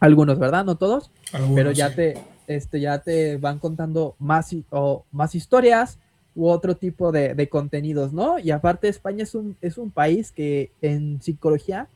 [0.00, 0.64] algunos, ¿verdad?
[0.64, 1.96] No todos, algunos, pero ya sí.
[1.96, 5.98] te este ya te van contando más o más historias
[6.36, 8.38] u otro tipo de, de, contenidos, ¿no?
[8.38, 11.88] Y aparte España es un, es un país que en psicología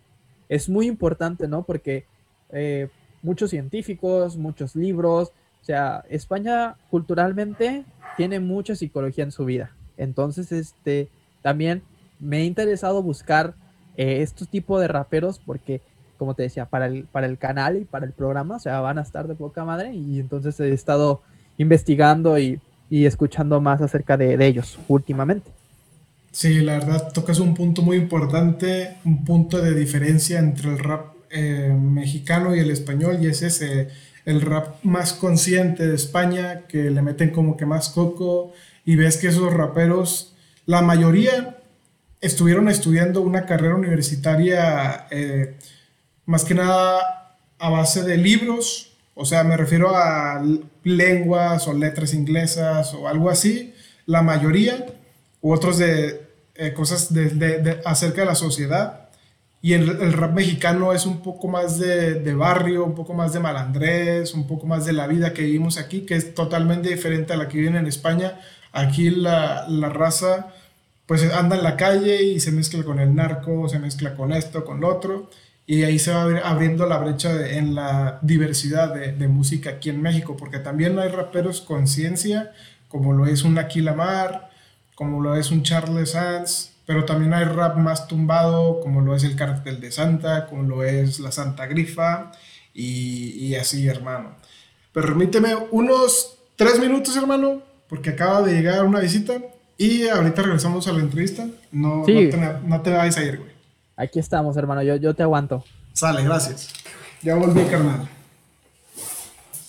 [0.48, 1.62] es muy importante, ¿no?
[1.62, 2.07] Porque
[2.50, 2.88] eh,
[3.22, 5.29] muchos científicos, muchos libros,
[5.61, 7.85] o sea, España culturalmente
[8.16, 9.76] tiene mucha psicología en su vida.
[9.98, 11.11] Entonces, este,
[11.42, 11.83] también
[12.18, 13.55] me ha interesado buscar
[13.98, 15.83] eh, estos tipos de raperos porque,
[16.16, 18.98] como te decía, para el, para el canal y para el programa, o sea, van
[18.98, 21.20] a estar de poca madre y entonces he estado
[21.59, 22.59] investigando y,
[22.90, 25.50] y escuchando más acerca de, de ellos últimamente.
[26.33, 31.14] Sí, la verdad tocas un punto muy importante, un punto de diferencia entre el rap
[31.31, 33.88] eh, mexicano y el español, y es ese,
[34.24, 38.53] el rap más consciente de España, que le meten como que más coco,
[38.85, 40.35] y ves que esos raperos,
[40.66, 41.57] la mayoría
[42.20, 45.57] estuvieron estudiando una carrera universitaria eh,
[46.26, 48.89] más que nada a base de libros,
[49.20, 50.42] o sea, me refiero a
[50.83, 53.74] lenguas o letras inglesas o algo así,
[54.06, 54.87] la mayoría
[55.42, 56.22] u otros de
[56.54, 59.11] eh, cosas de, acerca de la sociedad.
[59.61, 63.40] Y el, el, rap mexicano es un poco más de, barrio, un poco más de
[63.40, 67.37] malandrés, un poco más de la vida que vivimos aquí, que es totalmente diferente a
[67.37, 68.40] la que viven en España.
[68.72, 70.54] Aquí la, la raza
[71.04, 74.64] pues anda en la calle y se mezcla con el narco, se mezcla con esto,
[74.64, 75.28] con lo otro,
[75.70, 79.88] y ahí se va abriendo la brecha de, en la diversidad de, de, música aquí
[79.88, 82.50] en México, porque también hay raperos con ciencia,
[82.88, 84.50] como lo es un Aquila Mar,
[84.96, 89.22] como lo es un Charles Sanz, pero también hay rap más tumbado, como lo es
[89.22, 92.33] el Cartel de Santa, como lo es la Santa Grifa,
[92.74, 94.35] y, y así, hermano.
[94.92, 99.35] Permíteme unos tres minutos, hermano, porque acaba de llegar una visita
[99.78, 101.46] y ahorita regresamos a la entrevista.
[101.70, 102.12] No, sí.
[102.12, 103.49] no, te, no te vayas a ir, güey.
[104.00, 105.62] Aquí estamos, hermano, yo, yo te aguanto.
[105.92, 106.72] Sale, gracias.
[107.20, 108.08] Ya volví, carnal.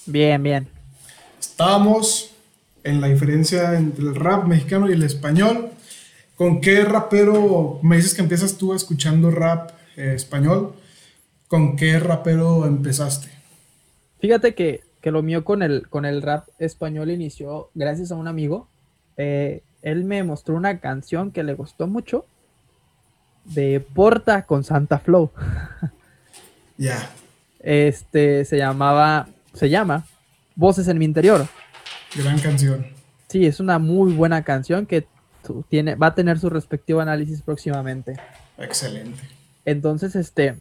[0.06, 0.70] Bien, bien.
[1.38, 2.32] Estábamos
[2.86, 5.72] en la diferencia entre el rap mexicano y el español.
[6.38, 10.76] ¿Con qué rapero, me dices que empiezas tú escuchando rap eh, español?
[11.50, 13.28] ¿Con qué rapero empezaste?
[14.22, 18.30] Fíjate que, que, lo mío con el, con el rap español inició gracias a un
[18.30, 18.70] amigo.
[19.18, 22.26] Eh, él me mostró una canción que le gustó mucho
[23.46, 25.32] de Porta con Santa Flow.
[26.78, 26.98] Ya.
[26.98, 27.10] Yeah.
[27.60, 30.06] Este se llamaba, se llama
[30.56, 31.48] Voces en mi interior.
[32.16, 32.88] Gran canción.
[33.28, 35.08] Sí, es una muy buena canción que
[35.70, 38.20] tiene, va a tener su respectivo análisis próximamente.
[38.58, 39.22] Excelente.
[39.64, 40.58] Entonces, este,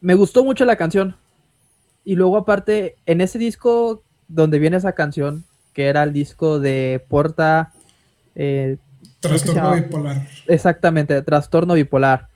[0.00, 1.16] me gustó mucho la canción.
[2.04, 7.04] Y luego aparte, en ese disco donde viene esa canción, que era el disco de
[7.08, 7.72] Porta...
[8.34, 8.78] Eh,
[9.20, 10.26] Trastorno bipolar.
[10.46, 12.28] Exactamente, trastorno bipolar.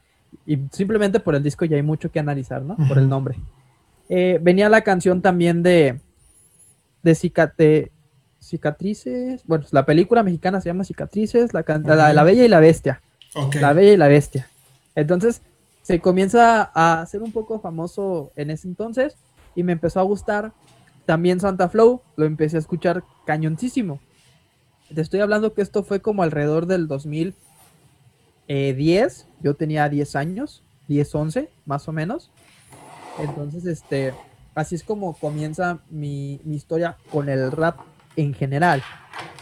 [0.47, 2.75] Y simplemente por el disco ya hay mucho que analizar, ¿no?
[2.75, 2.89] Uh -huh.
[2.89, 3.37] Por el nombre.
[4.09, 5.99] Eh, venía la canción también de,
[7.03, 7.91] de, Cicate,
[8.41, 9.43] Cicatrices.
[9.47, 11.79] Bueno, la película mexicana se llama Cicatrices, la, okay.
[11.85, 13.01] la, la Bella y la Bestia.
[13.35, 13.61] Okay.
[13.61, 14.49] La Bella y la Bestia.
[14.95, 15.41] Entonces,
[15.83, 19.17] se comienza a hacer un poco famoso en ese entonces
[19.55, 20.53] y me empezó a gustar.
[21.07, 24.01] También Santa Flow, lo empecé a escuchar cañoncísimo.
[24.93, 29.27] Te estoy hablando que esto fue como alrededor del 2010.
[29.41, 32.31] Yo tenía 10 años, 10, 11, más o menos.
[33.19, 34.13] Entonces, este,
[34.55, 37.79] así es como comienza mi, mi historia con el rap
[38.17, 38.83] en general.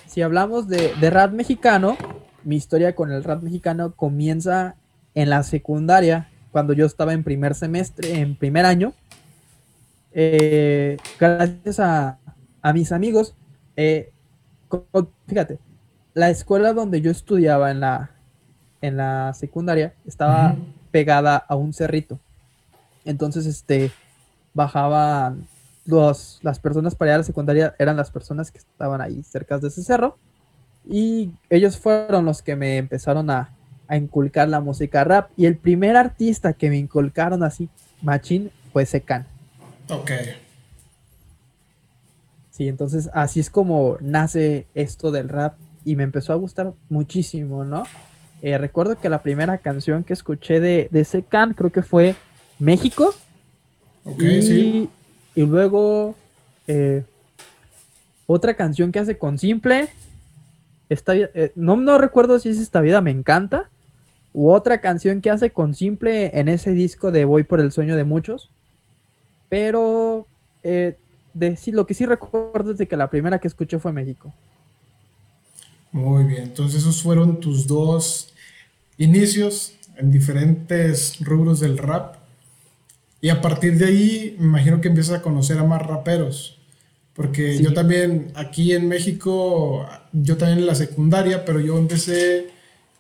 [0.07, 1.97] Si hablamos de, de, rap mexicano,
[2.45, 4.77] mi historia con el rap mexicano comienza
[5.15, 8.93] en la secundaria, cuando yo estaba en primer semestre, en primer año.
[10.13, 12.19] Eh, gracias a,
[12.61, 13.35] a, mis amigos,
[13.77, 14.12] eh,
[15.27, 15.59] fíjate,
[16.15, 18.11] la escuela donde yo estudiaba en la,
[18.81, 20.91] en la secundaria estaba uh -huh.
[20.91, 22.19] pegada a un cerrito.
[23.05, 23.91] Entonces, este,
[24.55, 25.47] bajaban
[25.85, 29.59] los, las personas para ir a la secundaria, eran las personas que estaban ahí cerca
[29.59, 30.19] de ese cerro.
[30.85, 33.51] Y ellos fueron los que me empezaron a,
[33.89, 35.31] a inculcar la música rap.
[35.37, 37.69] Y el primer artista que me inculcaron así,
[38.03, 39.27] machín, fue Secan.
[39.89, 40.11] Ok.
[42.63, 47.65] Sí, entonces así es como nace esto del rap y me empezó a gustar muchísimo,
[47.65, 47.83] ¿no?
[48.41, 52.15] Eh, recuerdo que la primera canción que escuché de, de Secan creo que fue
[52.61, 53.13] México.
[54.05, 54.91] Ok, y, sí.
[55.35, 56.15] Y luego
[56.69, 57.03] eh,
[58.29, 59.89] otra canción que hace con Simple
[60.89, 63.71] esta, eh, no, no recuerdo si es Esta vida me encanta,
[64.33, 67.97] u otra canción que hace con Simple en ese disco de Voy por el sueño
[67.97, 68.51] de muchos,
[69.49, 70.29] pero
[70.63, 70.97] eh,
[71.35, 74.33] de, sí, lo que sí recuerdo es de que la primera que escuché fue México.
[75.93, 78.33] Muy bien, entonces esos fueron tus dos
[78.97, 82.17] inicios en diferentes rubros del rap.
[83.21, 86.59] Y a partir de ahí, me imagino que empiezas a conocer a más raperos.
[87.15, 92.49] Porque yo también, aquí en México, yo también en la secundaria, pero yo empecé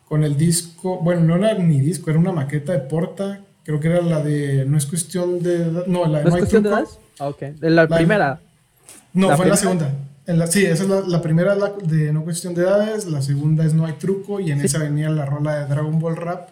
[0.06, 3.88] con el disco, bueno, no era ni disco, era una maqueta de Porta, creo que
[3.88, 5.84] era la de No es cuestión de...
[5.86, 6.84] No, la de ¿No, es cuestión de edad?
[7.18, 8.40] Ah, ok, la, primera.
[9.12, 9.90] No, fue la segunda.
[10.26, 13.64] En la, sí, esa es la, la primera de No Cuestión de Edades, la segunda
[13.64, 16.50] es No Hay Truco y en esa venía la rola de Dragon Ball Rap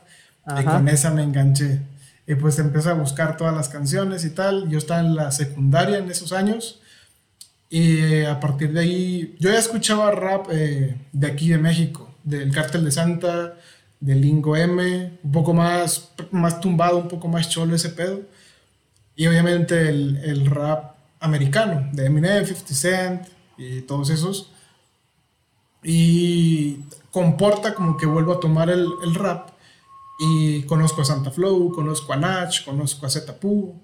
[0.59, 1.81] y con esa me enganché.
[2.27, 4.69] Y pues empecé a buscar todas las canciones y tal.
[4.69, 6.81] Yo estaba en la secundaria en esos años
[7.69, 12.53] y a partir de ahí yo ya escuchaba rap eh, de aquí de México, del
[12.53, 13.55] Cártel de Santa,
[14.01, 18.21] del Lingo M, un poco más, más tumbado, un poco más cholo ese pedo.
[19.17, 23.23] Y obviamente el, el rap americano, de Eminem, 50 Cent,
[23.59, 24.53] y todos esos.
[25.83, 29.51] Y comporta como que vuelvo a tomar el, el rap
[30.23, 33.75] y conozco a Santa Flow, conozco a Nach, conozco a Zetapu.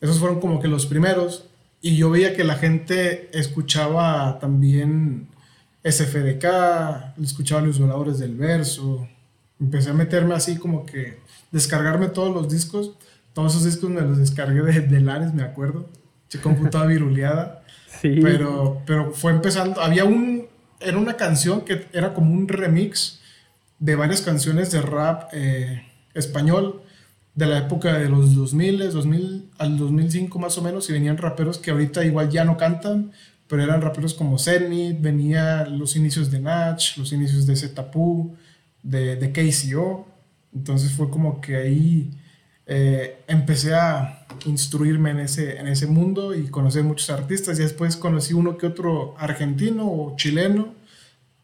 [0.00, 1.44] Esos fueron como que los primeros.
[1.80, 5.28] Y yo veía que la gente escuchaba también
[5.84, 9.06] SFDK, escuchaba los voladores del verso.
[9.60, 11.20] Empecé a meterme así como que
[11.52, 12.94] descargarme todos los discos.
[13.36, 15.90] Todos esos discos me los descargué de, de Lares, me acuerdo.
[16.28, 17.62] Se computaba viruleada.
[18.02, 20.46] Pero, pero fue empezando, había un,
[20.80, 23.20] era una canción que era como un remix
[23.78, 26.82] de varias canciones de rap eh, español
[27.34, 31.56] de la época de los 2000, 2000 al 2005 más o menos, y venían raperos
[31.56, 33.12] que ahorita igual ya no cantan,
[33.48, 38.36] pero eran raperos como Zenith, venía los inicios de Natch, los inicios de Zetapu,
[38.82, 40.06] de, de KCO,
[40.54, 42.10] entonces fue como que ahí
[42.66, 47.96] eh, empecé a instruirme en ese, en ese mundo y conocer muchos artistas y después
[47.96, 50.74] conocí uno que otro argentino o chileno,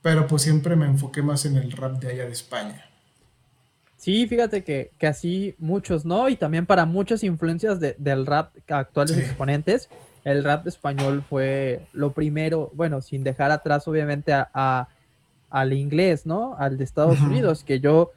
[0.03, 2.85] pero pues siempre me enfoqué más en el rap de allá de España.
[3.97, 6.29] Sí, fíjate que, que así muchos, ¿no?
[6.29, 9.89] Y también para muchas influencias de, del rap actuales exponentes,
[10.25, 14.89] el rap español fue lo primero, bueno, sin dejar atrás obviamente a,
[15.51, 16.57] al inglés, ¿no?
[16.59, 18.11] Al de Estados Unidos, que yo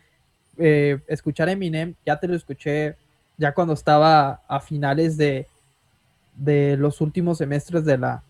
[0.58, 2.96] eh, escuchar Eminem, ya te lo escuché
[3.38, 5.48] ya cuando estaba a finales de,
[6.36, 8.24] de los últimos semestres de la,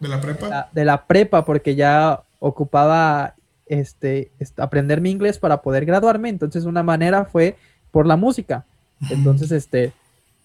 [0.00, 0.68] de la prepa.
[0.72, 3.34] De la, prepa, porque ya ocupaba
[3.66, 6.28] este, aprender mi inglés para poder graduarme.
[6.28, 7.56] Entonces, una manera fue
[7.90, 8.64] por la música.
[9.10, 9.92] Entonces, este,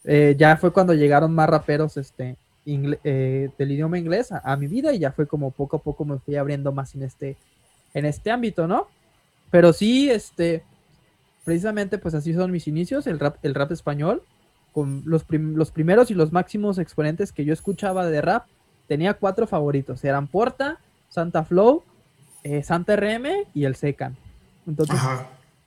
[0.05, 2.35] eh, ya fue cuando llegaron más raperos este,
[2.65, 6.05] eh, del idioma inglés a, a, mi vida y ya fue como poco a poco
[6.05, 7.37] me fui abriendo más en este,
[7.93, 8.87] en este ámbito, ¿no?
[9.49, 10.63] Pero sí, este,
[11.49, 14.21] precisamente pues así son mis inicios, el rap, el rap español,
[14.71, 18.45] con los, los primeros y los máximos exponentes que yo escuchaba de rap,
[18.87, 21.81] tenía cuatro favoritos, eran Porta, Santa Flow,
[22.43, 24.15] eh, Santa RM y el Secan.
[24.67, 24.99] Entonces,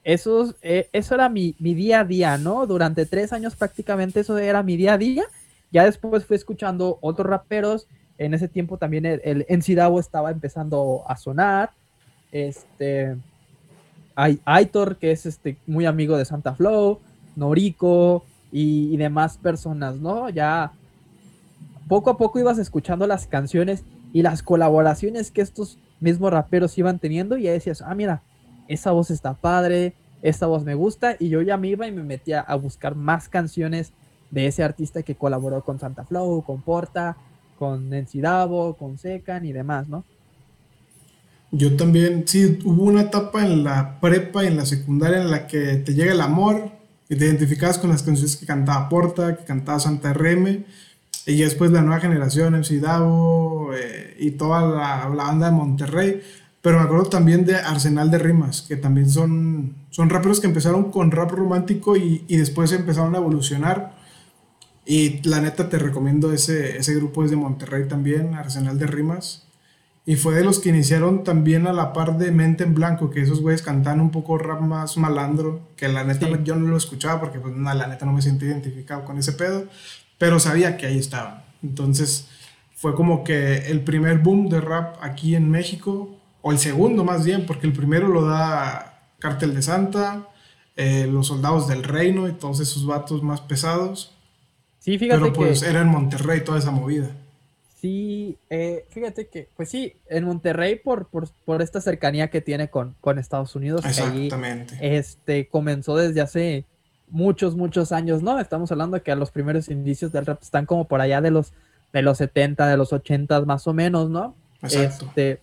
[0.05, 2.65] esos, eh, eso era mi, día a día, ¿no?
[2.69, 5.25] Durante tres años prácticamente eso era mi día a día.
[5.73, 7.89] Ya después fui escuchando otros raperos.
[8.19, 9.47] En ese tiempo también el, el
[9.99, 11.73] estaba empezando a sonar.
[12.31, 13.17] Este,
[14.15, 17.01] hay Aitor, que es este, muy amigo de Santa Flow,
[17.37, 20.29] Norico y, demás personas, ¿no?
[20.29, 20.73] Ya
[21.89, 26.99] poco a poco ibas escuchando las canciones y las colaboraciones que estos mismos raperos iban
[26.99, 28.23] teniendo y ya decías, ah, mira,
[28.69, 32.03] esa voz está padre, esta voz me gusta y yo ya me iba y me
[32.03, 33.93] metía a buscar más canciones
[34.31, 37.17] de ese artista que colaboró con Santa Flow, con Porta,
[37.59, 40.05] con Nancy Davo, con Secan y demás, ¿no?
[41.55, 45.47] Yo también, sí, hubo una etapa en la prepa y en la secundaria en la
[45.47, 46.71] que te llega el amor
[47.11, 50.65] y te identificabas con las canciones que cantaba Porta, que cantaba Santa RM,
[51.27, 56.23] y después la nueva generación, MC Davo eh, y toda la, banda de Monterrey.
[56.63, 60.91] Pero me acuerdo también de Arsenal de Rimas, que también son, son raperos que empezaron
[60.91, 63.95] con rap romántico y, y después empezaron a evolucionar.
[64.87, 69.45] Y la neta te recomiendo ese, ese grupo es de Monterrey también, Arsenal de Rimas.
[70.05, 73.21] Y fue de los que iniciaron también a la par de Mente en Blanco, que
[73.21, 77.21] esos güeyes cantan un poco rap más malandro, que la neta yo no lo escuchaba
[77.21, 79.65] porque pues la neta no me sentí identificado con ese pedo,
[80.19, 81.45] pero sabía que ahí estaban.
[81.63, 82.27] Entonces
[82.75, 87.25] fue como que el primer boom de rap aquí en México, o el segundo más
[87.25, 90.29] bien, porque el primero lo da Cártel de Santa,
[90.75, 94.13] eh, Los Soldados del Reino y todos esos vatos más pesados.
[94.81, 97.13] Sí, fíjate Pero pues era en Monterrey toda esa movida.
[97.83, 102.95] Sí, eh, fíjate que, pues sí, en Monterrey por, por, esta cercanía que tiene con,
[103.01, 104.77] con Estados Unidos, Exactamente.
[104.81, 106.65] este, comenzó desde hace
[107.09, 108.39] muchos, muchos años, ¿no?
[108.39, 111.55] Estamos hablando de que los primeros indicios del rap están como por allá de los,
[111.93, 114.37] de los 70, de los 80 más o menos, ¿no?
[114.63, 115.07] Exacto.
[115.07, 115.41] Este,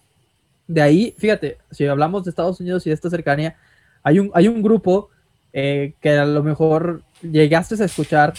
[0.66, 3.58] de ahí, fíjate, si hablamos de Estados Unidos y de esta cercanía,
[4.02, 5.10] hay un, hay un grupo
[5.52, 8.34] eh, que a lo mejor llegaste a escuchar,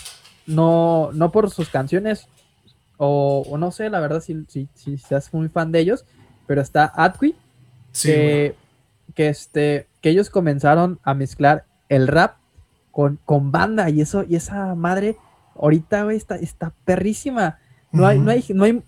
[0.46, 2.28] no, no por sus canciones,
[3.02, 6.04] o, no sé, la verdad, si, si, si, seas muy fan de ellos,
[6.46, 7.34] pero está Atqui,
[8.02, 8.54] que,
[9.16, 12.36] este, que ellos comenzaron a mezclar el rap
[12.90, 15.16] con, con banda y eso, y esa madre
[15.58, 17.58] ahorita, está, está perrísima.
[17.90, 18.82] No hay, no hay, no hay,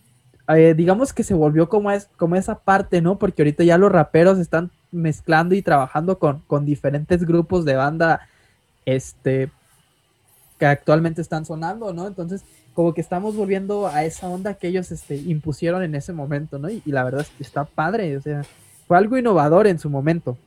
[0.48, 3.18] eh, digamos que se volvió como, es, como esa parte, ¿no?
[3.18, 8.28] Porque ahorita ya los raperos están mezclando y trabajando con, con diferentes grupos de banda,
[8.84, 9.50] este,
[10.58, 12.06] que actualmente están sonando, ¿no?
[12.06, 12.44] Entonces,
[12.75, 16.70] como que estamos volviendo a esa onda que ellos este, impusieron en ese momento, ¿no?
[16.70, 18.43] Y, la verdad está padre, o sea,
[18.87, 20.39] fue algo innovador en su momento.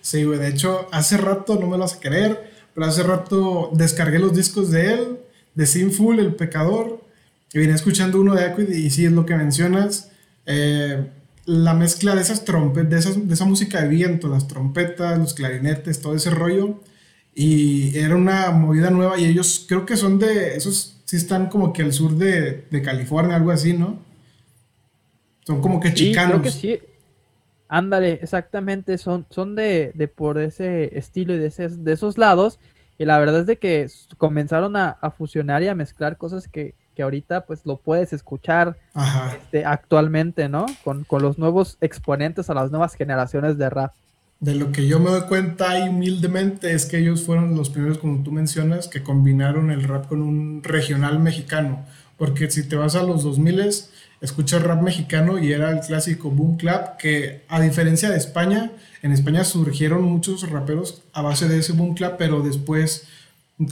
[0.00, 3.70] Sí, güey, de hecho, hace rato, no me lo vas a creer, pero hace rato
[3.74, 5.18] descargué los discos de él,
[5.54, 7.04] de Sinful, El Pecador,
[7.52, 10.10] y vine escuchando uno de Aquid, y sí, es lo que mencionas,
[10.46, 11.06] eh,
[11.44, 16.00] la mezcla de esas trompetas, de, de esa música de viento, las trompetas, los clarinetes,
[16.00, 16.80] todo ese rollo,
[17.34, 21.72] y era una movida nueva, y ellos creo que son de esos sí están como
[21.72, 23.98] que al sur de, California, algo así, ¿no?
[25.46, 26.32] Son como que chicanos.
[26.32, 26.80] creo que sí.
[27.66, 32.60] Ándale, exactamente, son, son de, por ese estilo y de, de esos lados.
[32.98, 33.88] Y la verdad es de que
[34.18, 38.76] comenzaron a, fusionar y a mezclar cosas que, ahorita pues lo puedes escuchar
[39.34, 40.66] este, actualmente, ¿no?
[40.84, 43.92] Con, con los nuevos exponentes a las nuevas generaciones de rap
[44.40, 47.98] de lo que yo me doy cuenta ahí humildemente es que ellos fueron los primeros,
[47.98, 51.84] como tú mencionas, que combinaron el rap con un regional mexicano.
[52.16, 53.70] Porque si te vas a los 2000
[54.20, 58.72] escuchas rap mexicano y era el clásico boom clap, que a diferencia de España,
[59.02, 63.08] en España surgieron muchos raperos a base de ese boom clap, pero después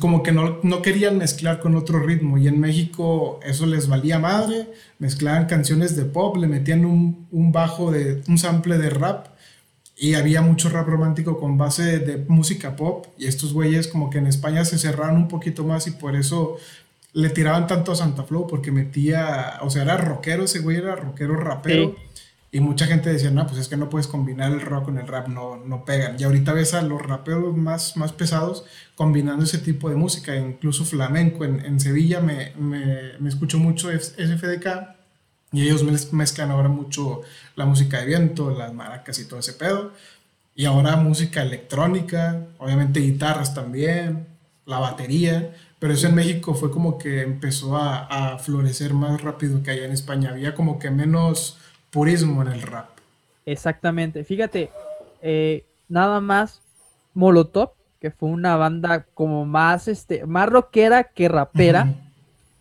[0.01, 2.39] como que no, no querían mezclar con otro ritmo.
[2.39, 7.53] Y en México eso les valía madre, mezclaban canciones de pop, le metían un, un
[7.53, 9.36] bajo de un sample de rap
[9.97, 14.18] y había mucho rap romántico con base de, música pop y estos güeyes como que
[14.18, 16.59] en España se cerraron un poquito más y por eso
[17.14, 20.94] le tiraban tanto a Santa Flow porque metía, o sea, era rockero ese güey, era
[20.97, 21.97] rockero rapero.
[22.53, 25.07] Y mucha gente decía, no, pues es que no puedes combinar el rock con el
[25.07, 26.16] rap, no, no pegan.
[26.18, 30.84] Y ahorita ves a los raperos más, más pesados combinando ese tipo de música, incluso
[30.84, 31.44] flamenco.
[31.44, 34.97] En, en Sevilla me, me, me escucho mucho SFDK
[35.53, 37.22] y ellos mezclan ahora mucho
[37.57, 39.93] la música de viento, las maracas y todo ese pedo.
[40.55, 44.27] Y ahora música electrónica, obviamente guitarras también,
[44.65, 45.55] la batería.
[45.79, 49.93] Pero eso en México fue como que empezó a, florecer más rápido que allá en
[49.93, 50.31] España.
[50.31, 51.59] Había como que menos
[51.91, 52.89] purismo en el rap.
[53.45, 54.25] Exactamente.
[54.25, 54.71] Fíjate,
[55.21, 56.63] eh, nada más
[57.13, 61.95] Molotov, que fue una banda como más, este, más rockera que rapera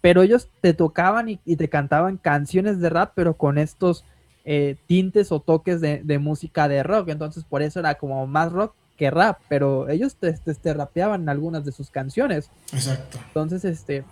[0.06, 4.06] pero ellos te tocaban y, te cantaban canciones de rap, pero con estos
[4.46, 7.10] eh, tintes o toques de, música de rock.
[7.10, 11.66] Entonces, por eso era como más rock que rap, pero ellos te, te, rapeaban algunas
[11.66, 12.50] de sus canciones.
[12.72, 13.18] Exacto.
[13.28, 14.06] Entonces, este,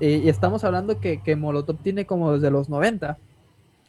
[0.00, 3.16] eh, y estamos hablando que, que, Molotov tiene como desde los 90.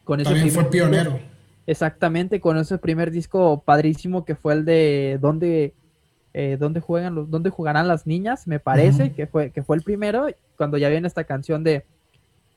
[0.06, 1.20] Con ese También fue pionero.
[1.68, 5.74] exactamente, con ese primer disco padrísimo que fue el de donde
[6.34, 8.48] eh, ¿dónde, juegan los, ¿Dónde jugarán las niñas?
[8.48, 10.28] Me parece que, fue, que fue el primero,
[10.58, 11.86] cuando ya viene esta canción de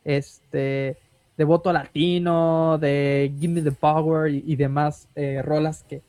[0.04, 0.98] este
[1.42, 6.00] de voto latino, de Give Me the Power y, demás eh, rolas que,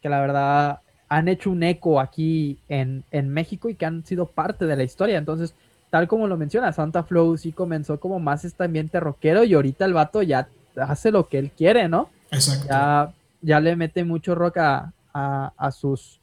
[0.00, 0.80] que la verdad
[1.10, 4.82] han hecho un eco aquí en, en, México y que han sido parte de la
[4.82, 5.18] historia.
[5.18, 5.54] Entonces,
[5.90, 9.84] tal como lo menciona, Santa Flow sí comenzó como más este ambiente rockero y ahorita
[9.84, 12.08] el vato ya hace lo que él quiere, ¿no?
[12.30, 12.66] Exacto.
[12.70, 16.18] Ya, ya le mete mucho rock a, a sus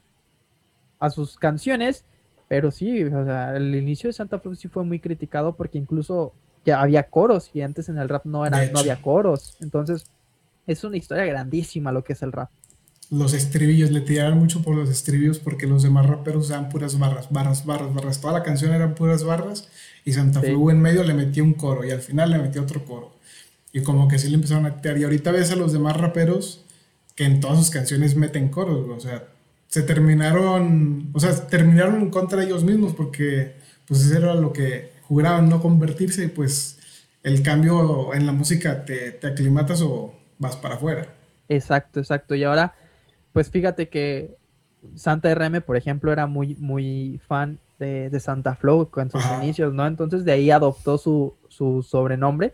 [0.97, 2.03] a sus canciones,
[2.47, 6.33] pero sí, o sea, el inicio de Santa Cruz sí fue muy criticado porque incluso
[6.65, 9.57] ya había coros y antes en el rap no, era, no había coros.
[9.59, 10.05] Entonces,
[10.67, 12.49] es una historia grandísima lo que es el rap.
[13.09, 17.31] Los estribillos, le tiraron mucho por los estribillos porque los demás raperos usaban puras barras,
[17.31, 18.21] barras, barras, barras.
[18.21, 19.69] Toda la canción eran puras barras
[20.05, 20.47] y Santa sí.
[20.47, 23.13] en medio le metía un coro y al final le metía otro coro.
[23.71, 24.97] Y como que sí le empezaron a tirar.
[24.97, 26.65] Y ahorita ves a los demás raperos
[27.15, 29.27] que en todas sus canciones meten coros, o sea,
[29.67, 33.55] se terminaron, o sea, terminaron en contra de ellos mismos porque
[33.87, 36.79] pues eso era lo que juraban no convertirse pues
[37.23, 41.07] el cambio en la música te, te aclimatas o vas para afuera.
[41.47, 42.35] Exacto, exacto.
[42.35, 42.73] Y ahora,
[43.31, 44.35] pues fíjate que
[44.95, 49.85] Santa RM, por ejemplo, era muy, muy fan de, Santa Flow con sus inicios, ¿no?
[49.85, 52.53] Entonces de ahí adoptó su, su sobrenombre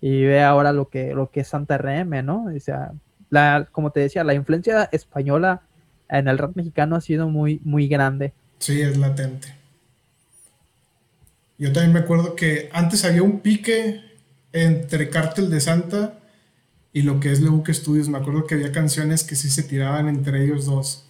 [0.00, 2.46] y ve ahora lo que, lo que es Santa RM, ¿no?
[2.54, 2.92] O sea,
[3.30, 5.62] la, como te decía, la influencia española
[6.08, 8.32] en el rap mexicano ha sido muy, muy grande.
[8.58, 9.63] Sí, es latente.
[11.64, 14.02] Yo también me acuerdo que antes había un pique
[14.52, 16.18] entre Cártel de Santa
[16.92, 18.10] y lo que es Lebuque Studios.
[18.10, 21.06] Me acuerdo que había canciones que sí se tiraban entre ellos dos.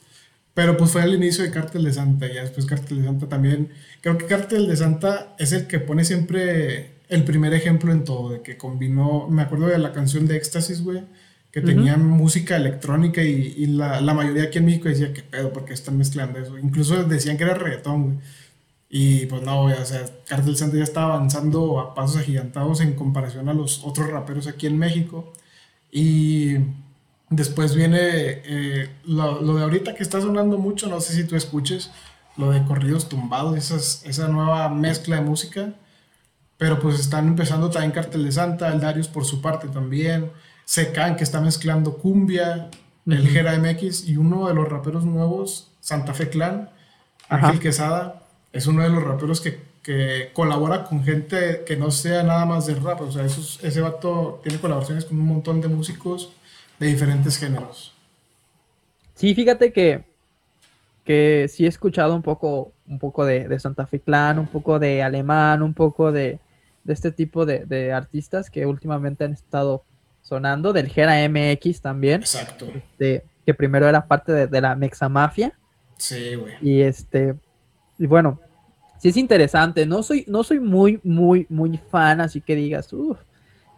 [0.54, 3.70] Pero pues fue al inicio de Cártel de Santa y después Cártel de Santa también.
[4.00, 8.30] Creo que Cártel de Santa es el que pone siempre el primer ejemplo en todo,
[8.30, 11.02] de que combinó, me acuerdo de la canción de Éxtasis, güey,
[11.50, 15.52] que tenía música electrónica y, la, la, mayoría aquí en México decía, ¿qué pedo?
[15.52, 16.56] porque están mezclando eso?
[16.58, 18.16] Incluso decían que era reggaetón, güey.
[18.96, 23.48] Y pues no, o sea, Cártel Santa ya está avanzando a pasos agigantados en comparación
[23.48, 25.32] a los otros raperos aquí en México.
[25.90, 26.58] Y
[27.28, 31.34] después viene eh, lo, lo, de ahorita que está sonando mucho, no sé si tú
[31.34, 31.90] escuches,
[32.36, 35.74] lo de corridos tumbados, esas, esa nueva mezcla de música.
[36.56, 40.30] Pero pues están empezando también Cartel de Santa, el Darius por su parte también,
[40.66, 42.70] Secan que está mezclando cumbia,
[43.06, 46.70] el Gera MX y uno de los raperos nuevos, Santa Fe Clan,
[47.28, 48.20] Ángel Quesada,
[48.54, 52.66] es uno de los raperos que, que, colabora con gente que no sea nada más
[52.66, 56.32] de rap, o sea, ese vato tiene colaboraciones con un montón de músicos
[56.78, 57.92] de diferentes géneros.
[59.14, 60.04] Sí, fíjate que,
[61.04, 64.78] que sí he escuchado un poco, un poco de, de Santa Fe Clan, un poco
[64.78, 66.38] de alemán, un poco de,
[66.84, 69.84] de este tipo de, artistas que últimamente han estado
[70.22, 72.20] sonando, del Gera MX también.
[72.20, 72.66] Exacto.
[72.72, 75.58] Este, que primero era parte de, la Mexa Mafia.
[75.98, 76.54] Sí, güey.
[76.60, 77.34] Y este,
[77.98, 78.40] y bueno,
[79.04, 79.84] sí es interesante.
[79.84, 83.18] No soy, no soy muy, muy, muy fan, así que digas, uff,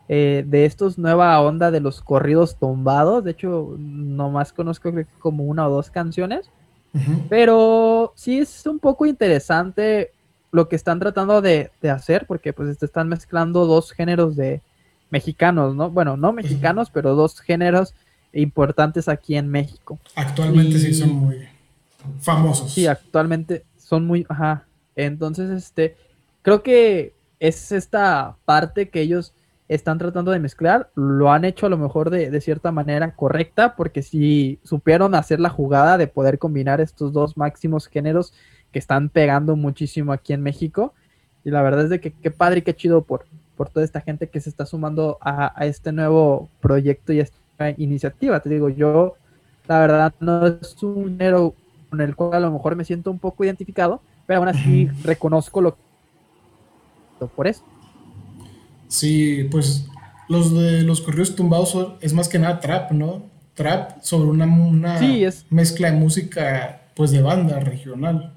[0.08, 3.24] eh, de estos nueva onda de los corridos tumbados.
[3.24, 6.48] De hecho, nomás conozco como una o dos canciones.
[7.28, 10.12] Pero sí es un poco interesante
[10.52, 14.62] lo que están tratando de, hacer, porque pues están mezclando dos géneros de
[15.10, 15.90] mexicanos, ¿no?
[15.90, 17.94] Bueno, no mexicanos, pero dos géneros
[18.32, 19.98] importantes aquí en México.
[20.14, 21.48] Actualmente sí son muy
[22.20, 22.72] famosos.
[22.72, 24.66] Sí, actualmente son muy, ajá.
[24.96, 25.96] Entonces, este,
[26.42, 29.34] creo que es esta parte que ellos
[29.68, 33.74] están tratando de mezclar, lo han hecho a lo mejor de, de, cierta manera correcta,
[33.76, 38.32] porque si supieron hacer la jugada de poder combinar estos dos máximos géneros
[38.72, 40.94] que están pegando muchísimo aquí en México.
[41.44, 43.24] Y la verdad es de que qué padre y qué chido por,
[43.56, 47.70] por toda esta gente que se está sumando a, este nuevo proyecto y a esta
[47.76, 48.40] iniciativa.
[48.40, 49.14] Te digo, yo
[49.66, 51.54] la verdad no es un género
[51.88, 55.60] con el cual a lo mejor me siento un poco identificado, pero aún así reconozco
[55.60, 57.62] lo que por eso.
[58.88, 59.88] Sí, pues
[60.28, 63.22] los de los corridos tumbados es más que nada trap, ¿no?
[63.54, 65.00] Trap sobre una, una
[65.50, 68.32] mezcla de música pues de banda regional.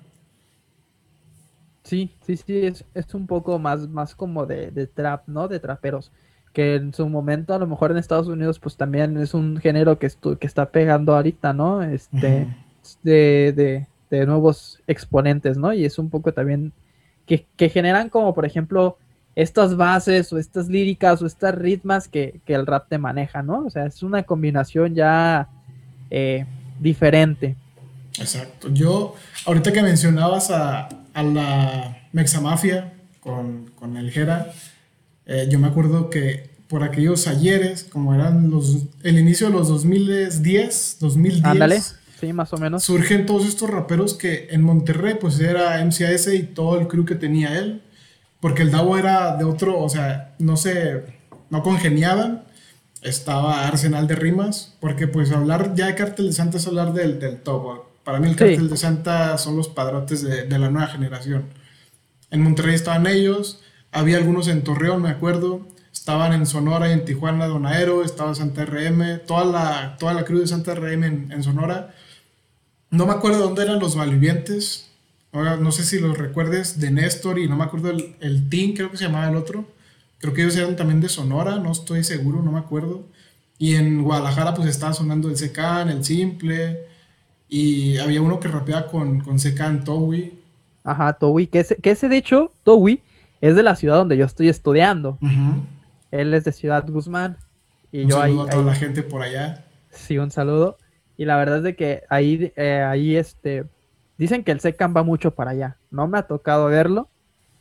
[1.83, 5.47] Sí, sí, sí, es, es un poco más, más como de, trap, ¿no?
[5.47, 6.11] De traperos.
[6.53, 9.97] Que en su momento, a lo mejor en Estados Unidos, pues también es un género
[9.97, 11.81] que, que está pegando ahorita, ¿no?
[11.81, 12.47] Este,
[13.01, 15.73] de, nuevos exponentes, ¿no?
[15.73, 16.73] Y es un poco también
[17.25, 18.97] que, generan como, por ejemplo,
[19.35, 23.65] estas bases o estas líricas o estas ritmas que, el rap te maneja, ¿no?
[23.65, 25.47] O sea, es una combinación ya
[26.09, 26.45] eh,
[26.79, 27.55] diferente.
[28.19, 28.69] Exacto.
[28.69, 34.51] Yo, ahorita que mencionabas a, a la Mexamafia con, con el Jera,
[35.25, 39.67] eh, yo me acuerdo que por aquellos ayeres, como eran los, el inicio de los
[39.67, 41.45] 2010, 2010.
[41.45, 41.81] Ándale,
[42.19, 42.83] sí, más o menos.
[42.83, 47.15] Surgen todos estos raperos que en Monterrey, pues era MCAS y todo el crew que
[47.15, 47.81] tenía él.
[48.39, 51.03] Porque el Davo era de otro, o sea, no se,
[51.49, 52.45] no congeniaban.
[53.01, 57.19] Estaba Arsenal de Rimas, porque pues hablar ya de Cartel de Santa es hablar del,
[57.19, 57.89] del top.
[58.09, 61.45] Para mí el cartel de Santa son los padrotes de, la nueva generación.
[62.31, 63.61] En Monterrey estaban ellos,
[63.91, 68.65] había algunos en Torreón, me acuerdo, estaban en Sonora y en Tijuana Donaero, estaba Santa
[68.65, 71.93] RM, toda la, toda la cruz de Santa RM en, Sonora.
[72.91, 74.89] No me acuerdo dónde eran los malvivientes,
[75.31, 78.73] ahora no sé si los recuerdes, de Néstor y no me acuerdo el, el Team,
[78.73, 79.65] creo que se llamaba el otro.
[80.19, 83.05] Creo que ellos eran también de Sonora, no estoy seguro, no me acuerdo.
[83.57, 86.79] Y en Guadalajara pues estaba sonando el Secan, el Simple,
[87.47, 90.33] y había uno que rapeaba con, con Secan Towi.
[90.83, 93.01] Ajá, Towi, que ese, que ese de hecho, Towi,
[93.41, 95.17] es de la ciudad donde yo estoy estudiando.
[96.11, 97.37] Él es de Ciudad Guzmán.
[97.91, 99.65] Y un yo saludo a toda la gente por allá.
[99.91, 100.77] Sí, un saludo.
[101.19, 103.65] Y la verdad es de que ahí, eh, ahí este,
[104.17, 105.75] dicen que el Secan va mucho para allá.
[105.91, 107.09] No me ha tocado verlo.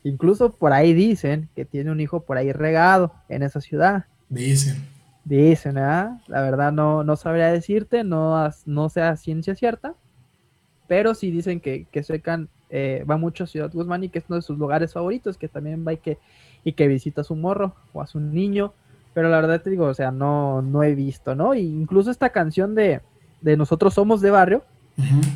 [0.04, 4.04] Incluso por ahí dicen que tiene un hijo por ahí regado en esa ciudad.
[4.28, 4.86] Dicen.
[5.24, 6.20] Dicen, ¿verdad?
[6.28, 9.94] La verdad no, no sabría decirte, no, no sea ciencia cierta,
[10.86, 14.26] pero sí dicen que, que Secan eh, va mucho a Ciudad Guzmán y que es
[14.28, 16.18] uno de sus lugares favoritos, que también va y que,
[16.62, 18.72] y que visita a su morro o a su niño.
[19.14, 21.56] Pero la verdad te digo, o sea, no, no he visto, ¿no?
[21.56, 23.00] Y incluso esta canción de,
[23.40, 24.64] de Nosotros Somos de Barrio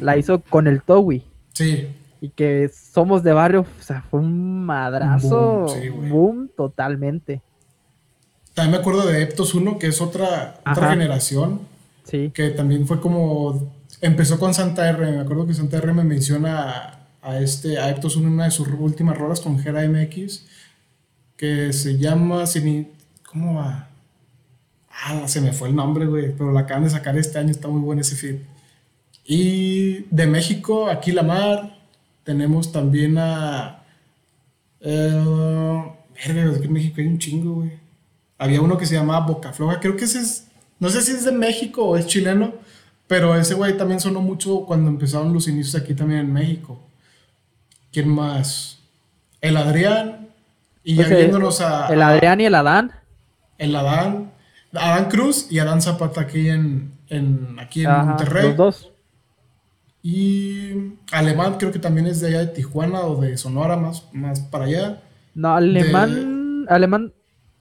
[0.01, 1.23] la hizo con el Towi.
[1.53, 1.89] Sí,
[2.21, 5.67] Y que somos de barrio, o sea, fue un madrazo.
[5.67, 6.11] Boom, sí, güey.
[6.11, 7.43] boom, totalmente.
[8.55, 11.61] también me acuerdo de Eptos 1, que es otra, otra generación,
[12.05, 12.31] Sí.
[12.35, 16.99] que también fue como, empezó con Santa R, me acuerdo que Santa R me menciona
[17.23, 20.45] a, este, a Eptos 1 en una de sus últimas rolas con Gera MX,
[21.37, 22.45] que se llama,
[23.31, 23.89] ¿cómo va?
[25.05, 27.69] Ah, se me fue el nombre, güey, pero la acaban de sacar este año, está
[27.69, 28.37] muy bueno ese feed.
[29.25, 31.79] Y de México, aquí la mar,
[32.25, 33.83] tenemos también a...
[34.81, 35.85] Eh,
[36.27, 37.73] verga, aquí en México hay un chingo, güey.
[38.39, 40.49] Había uno que se llamaba Boca Floja, creo que ese es,
[40.81, 42.55] no sé si es de México o es chileno,
[43.07, 46.81] pero ese güey también sonó mucho cuando empezaron los inicios aquí también en México.
[47.93, 48.79] ¿Quién más?
[49.41, 50.29] El Adrián.
[50.83, 51.89] Y ya Pues, viéndonos a...
[51.93, 52.93] El Adrián y el Adán.
[53.59, 54.33] el Adán,
[54.75, 58.49] Adán Cruz y Adán Zapata aquí en, en- aquí en Ajá, Monterrey.
[58.49, 58.89] los dos.
[60.03, 64.41] Y Alemán creo que también es de allá de Tijuana o de Sonora, más, más
[64.41, 65.03] para allá.
[65.35, 67.13] No, alemán, alemán,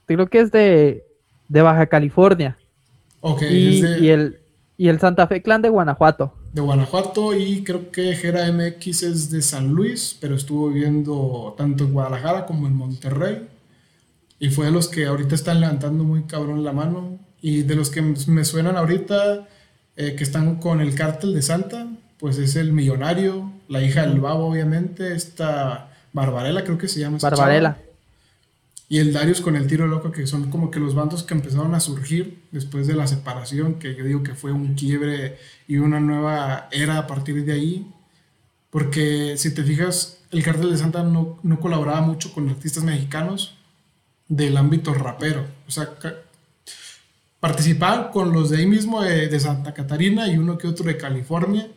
[0.07, 1.05] creo que es de,
[1.47, 2.57] de Baja California.
[3.21, 4.39] Ok, y, es de, y el,
[4.77, 6.33] y el Santa Fe Clan de Guanajuato.
[6.53, 11.83] de Guanajuato y creo que Gera MX es de San Luis, pero estuvo viviendo tanto
[11.83, 13.47] en Guadalajara como en Monterrey.
[14.41, 17.19] Y fue de los que ahorita están levantando muy cabrón la mano.
[17.41, 19.47] Y de los que me suenan ahorita,
[19.95, 21.87] eh, que están con el cártel de Santa,
[22.17, 27.19] pues es el millonario, la hija del babo, obviamente, esta Barbarella, creo que se llama.
[27.19, 27.77] chava.
[28.89, 31.75] Y el Darius con el tiro loco, que son como que los bandos que empezaron
[31.75, 35.37] a surgir después de la separación, que yo digo que fue un quiebre
[35.67, 37.87] y una nueva era a partir de ahí.
[38.71, 43.60] Porque si te fijas, el Cártel de Santa no, no colaboraba mucho con artistas mexicanos
[44.31, 45.45] del ámbito rapero.
[45.67, 45.89] O sea,
[47.41, 50.95] participaban con los de ahí mismo de, de Santa Catarina y uno que otro de
[50.95, 51.67] California,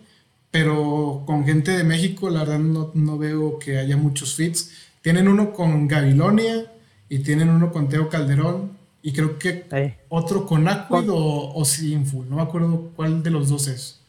[0.53, 4.71] pero con gente de México, la verdad no, no veo que haya muchos fits.
[5.03, 6.71] Tienen uno con Gabilonia
[7.09, 9.67] y tienen uno con Teo Calderón y creo que
[10.09, 14.01] otro con Aquid o, o Sinful, no me acuerdo cuál de los dos es.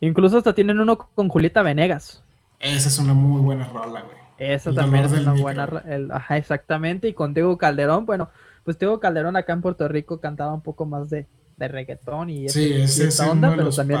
[0.00, 2.22] Incluso hasta tienen uno con Julieta Venegas.
[2.58, 4.19] Esa es una muy buena rola, güey.
[4.40, 5.42] Esa El también es una micro.
[5.42, 5.82] buena.
[5.86, 7.06] el- ajá, exactamente.
[7.08, 8.30] Y con Tego Calderón, bueno,
[8.64, 11.26] pues Tego Calderón acá en Puerto Rico cantaba un poco más de,
[11.58, 14.00] de reggaetón y, Sí, ese- y ese es esta uno onda, pero también.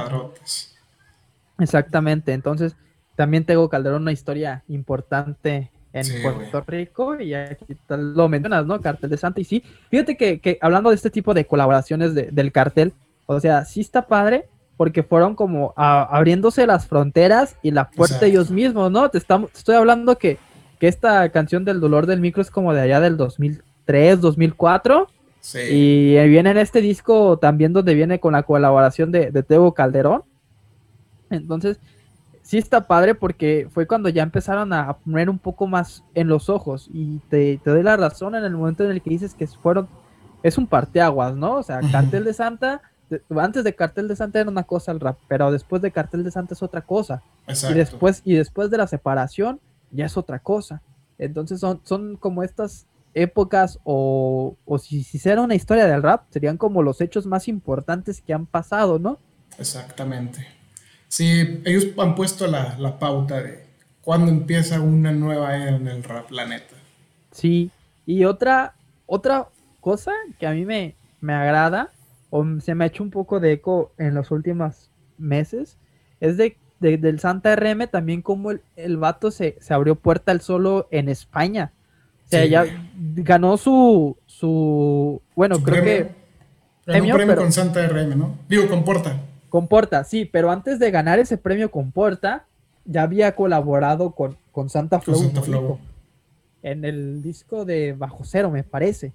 [1.58, 2.32] Exactamente.
[2.32, 2.74] Entonces,
[3.16, 7.20] también Tego Calderón, una historia importante en Sí, Puerto Rico.
[7.20, 8.80] Y aquí lo mencionas, ¿no?
[8.80, 9.40] Cartel de Santa.
[9.40, 12.92] Y sí, fíjate que, que hablando de este tipo de colaboraciones de- del cartel,
[13.26, 14.48] o sea, sí está padre.
[14.80, 18.24] Porque fueron como a- abriéndose las fronteras y la puerta Exacto.
[18.24, 19.10] ellos mismos, ¿no?
[19.10, 20.38] Te, estamos, te estoy hablando que,
[20.78, 25.06] que esta canción del dolor del micro es como de allá del 2003, 2004.
[25.40, 25.58] Sí.
[25.70, 30.22] Y viene en este disco también donde viene con la colaboración de, de Tego Calderón.
[31.28, 31.78] Entonces,
[32.40, 36.48] sí está padre porque fue cuando ya empezaron a poner un poco más en los
[36.48, 36.88] ojos.
[36.90, 39.88] Y te, te doy la razón en el momento en el que dices que fueron.
[40.42, 41.56] Es un parteaguas, ¿no?
[41.56, 41.80] O sea.
[41.92, 42.80] Cartel de Santa.
[43.38, 46.30] Antes de Cartel de Santa era una cosa el rap, pero después de Cartel de
[46.30, 47.22] Santa es otra cosa.
[47.46, 47.74] Exacto.
[47.74, 50.82] Y después, y después de la separación, ya es otra cosa.
[51.18, 56.24] Entonces son, son como estas épocas, o, o si, si hiciera una historia del rap,
[56.30, 59.18] serían como los hechos más importantes que han pasado, ¿no?
[59.58, 60.46] Exactamente.
[61.08, 63.66] Sí, ellos han puesto la, la pauta de
[64.00, 66.76] cuándo empieza una nueva era en el rap, la neta.
[67.32, 67.70] Sí.
[68.06, 68.74] Y otra,
[69.06, 69.48] otra
[69.80, 71.90] cosa que a mí me, me agrada,
[72.30, 75.78] o se me ha hecho un poco de eco en los últimos meses,
[76.20, 80.32] es de, de- del Santa RM también como el, el vato se, se abrió puerta
[80.32, 81.72] al solo en España.
[82.26, 82.64] O sea, Sí, ya
[83.16, 86.06] ganó su, su, bueno, Su creo premio.
[86.06, 86.20] que
[86.86, 88.38] Ganó premio, un premio pero- con Santa RM, ¿no?
[88.48, 89.20] Digo, con Porta.
[89.48, 92.46] con Porta, sí, pero antes de ganar ese premio con Porta,
[92.84, 95.78] ya había colaborado con, con Santa Con Flow.
[96.62, 99.12] en el disco de Bajo Cero, me parece.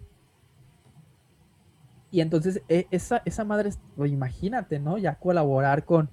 [2.15, 4.97] Y entonces e- esa, esa madre, es- pues, imagínate, ¿no?
[4.97, 6.09] Ya colaborar con,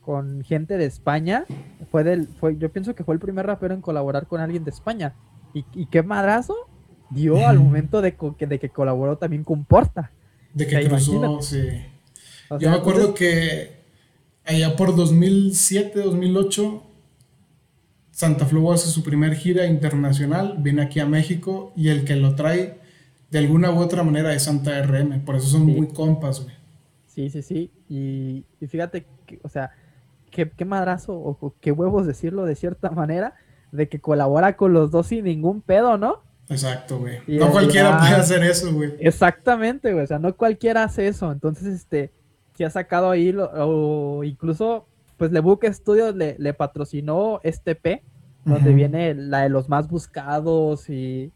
[0.00, 1.44] con gente de España.
[1.92, 4.70] Fue del, fue, yo pienso que fue el primer rapero en colaborar con alguien de
[4.70, 5.14] España.
[5.52, 6.56] Y, y qué madrazo
[7.10, 10.10] dio al momento de, de que colaboró también con Porta.
[10.52, 11.42] De que O sea, cruzó, imagínate.
[11.44, 11.68] sí.
[12.50, 13.84] O Yo me acuerdo entonces- que
[14.44, 16.82] allá por 2007, 2008,
[18.10, 22.34] Santa Flow hace su primer gira internacional, viene aquí a México y el que lo
[22.34, 22.78] trae
[23.34, 25.72] de alguna u otra manera es Santa RM, por eso son Sí.
[25.72, 26.54] muy compas, güey.
[27.08, 27.70] Sí, sí, sí.
[27.88, 29.72] Y, y fíjate, que, o sea,
[30.30, 33.34] qué, qué madrazo o, o qué huevos decirlo de cierta manera,
[33.72, 36.22] de que colabora con los dos sin ningún pedo, ¿no?
[36.48, 37.18] Exacto, güey.
[37.26, 38.92] No cualquiera puede hacer eso, güey.
[39.00, 40.04] Exactamente, güey.
[40.04, 41.32] O sea, no cualquiera hace eso.
[41.32, 42.12] Entonces, este,
[42.56, 48.04] si ha sacado ahí, o incluso, pues Book Studios le, le patrocinó este P,
[48.44, 51.32] donde viene la de los más buscados y,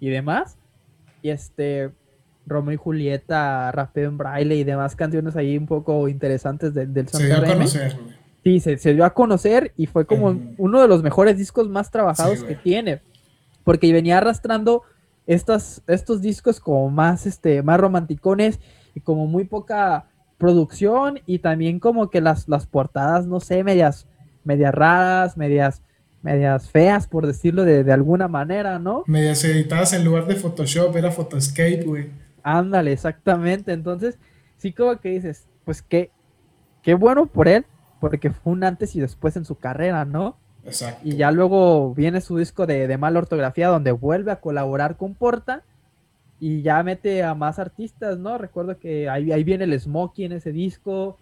[0.00, 0.56] y demás.
[1.22, 1.90] Y este,
[2.46, 7.18] Romeo y Julieta, Rapeo en Braille y demás canciones ahí un poco interesantes del Santa
[7.18, 7.96] Se dio a conocer.
[8.44, 12.42] Sí, se, dio a conocer y fue como uno de los mejores discos más trabajados
[12.42, 13.00] que tiene
[13.64, 14.82] porque venía arrastrando
[15.26, 18.58] estas, estos discos como más, este, más romanticones
[18.94, 20.06] y como muy poca
[20.38, 24.06] producción y también como que las, las portadas, no sé, medias,
[24.44, 25.82] medias raras, medias,
[26.22, 29.04] medias feas, por decirlo de, alguna manera, ¿no?
[29.06, 32.10] Medias editadas en lugar de Photoshop, era Photoscape, güey.
[32.42, 33.72] Ándale, exactamente.
[33.72, 34.18] Entonces,
[34.56, 36.10] sí como que dices, pues qué,
[36.82, 37.66] qué bueno por él,
[38.00, 40.36] porque fue un antes y después en su carrera, ¿no?
[41.02, 45.14] Y ya luego viene su disco de, de mala ortografía donde vuelve a colaborar con
[45.14, 45.64] Porta
[46.38, 48.38] y ya mete a más artistas, ¿no?
[48.38, 51.18] Recuerdo que ahí, ahí viene el Smokey en ese disco,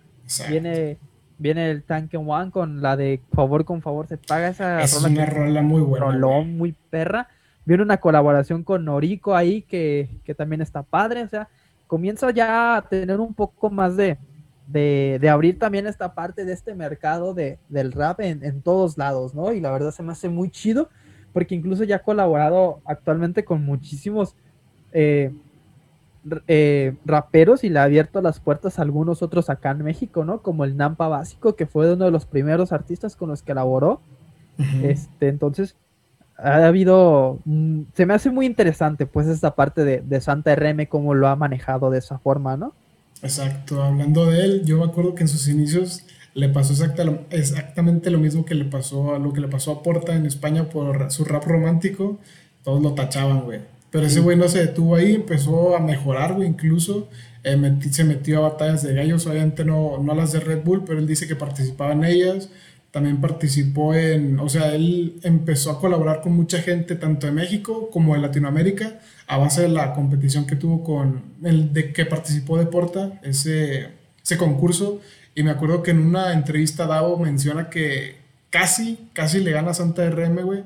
[0.48, 0.98] viene
[1.40, 5.26] viene el Tank One con la de Favor con Favor se paga esa es una
[5.26, 6.06] rola muy buena.
[6.06, 7.28] Rolón, muy perra.
[7.64, 11.48] Viene una colaboración con Noriko ahí que, que también está padre, o sea,
[11.86, 14.18] comienza ya a tener un poco más de,
[14.66, 19.52] de, abrir también esta parte de este mercado de, del rap en, todos lados, ¿no?
[19.52, 20.88] Y la verdad se me hace muy chido
[21.32, 24.36] porque incluso ya ha colaborado actualmente con muchísimos
[24.92, 25.32] eh,
[26.48, 30.42] eh, raperos y le ha abierto las puertas a algunos otros acá en México, ¿no?
[30.42, 34.00] Como el Nampa Básico, que fue uno de los primeros artistas con los que elaboró.
[34.82, 35.76] este, entonces,
[36.36, 37.38] ha habido,
[37.94, 41.36] se me hace muy interesante pues esta parte de, de Santa RM, cómo lo ha
[41.36, 42.74] manejado de esa forma, ¿no?
[43.22, 46.04] Exacto, hablando de él, yo me acuerdo que en sus inicios
[46.34, 46.72] le pasó
[47.30, 50.68] exactamente lo mismo que le pasó a lo que le pasó a Porta en España
[50.68, 52.18] por su rap romántico,
[52.62, 53.60] todos lo tachaban, güey.
[53.90, 57.08] Pero ese güey no se detuvo ahí, empezó a mejorar, güey, incluso
[57.42, 60.84] eh, se metió a batallas de gallos, obviamente no, no a las de Red Bull,
[60.84, 62.50] pero él dice que participaba en ellas,
[62.90, 67.88] también participó en, o sea, él empezó a colaborar con mucha gente, tanto de México
[67.90, 72.58] como de Latinoamérica, a base de la competición que tuvo con el de que participó
[72.58, 73.88] de Porta, ese,
[74.22, 75.00] ese concurso.
[75.36, 78.16] Y me acuerdo que en una entrevista Davo menciona que
[78.50, 80.64] casi, casi le gana a Santa RM, güey,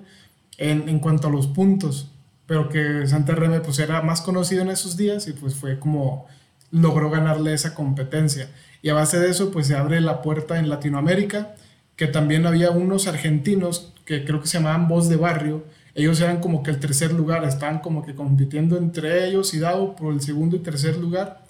[0.57, 2.11] en, en, cuanto a los puntos.
[2.47, 6.27] Pero que Santa RM pues era más conocido en esos días y pues fue como
[6.71, 8.49] logró ganarle esa competencia.
[8.83, 11.55] Y a base de eso pues se abre la puerta en Latinoamérica,
[11.97, 15.65] que también había unos argentinos que creo que se llamaban Voz de Barrio,
[15.95, 19.95] ellos eran como que el tercer lugar, estaban como que compitiendo entre ellos y Dao
[19.95, 21.45] por el segundo y tercer lugar.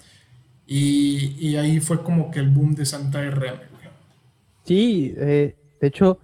[0.67, 3.59] Y, y ahí fue como que el boom de Santa RM.
[4.63, 6.19] Sí, eh, de hecho,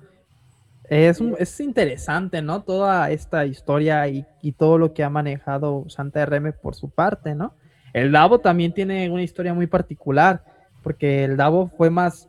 [0.91, 2.63] es, es, interesante, ¿no?
[2.63, 7.33] Toda esta historia y, y, todo lo que ha manejado Santa RM por su parte,
[7.33, 7.53] ¿no?
[7.93, 10.43] El Davo también tiene una historia muy particular,
[10.83, 12.27] porque el Davo fue más,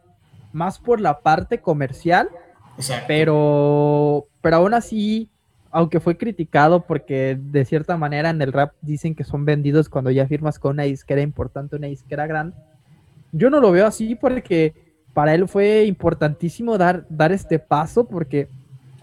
[0.53, 2.29] más por la parte comercial,
[3.07, 5.29] pero, pero aún así
[5.73, 10.11] aunque fue criticado porque de cierta manera en el rap dicen que son vendidos cuando
[10.11, 12.55] ya firmas con una disquera importante, una disquera grande.
[13.33, 14.75] Yo no lo veo así porque
[15.15, 18.49] para él fue importantísimo dar, dar este paso porque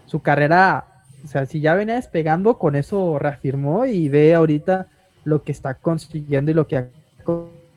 [0.06, 0.86] su carrera,
[1.24, 4.88] o sea, si ya venía despegando, con eso reafirmó y ve ahorita
[5.24, 6.88] lo que está consiguiendo y lo que ha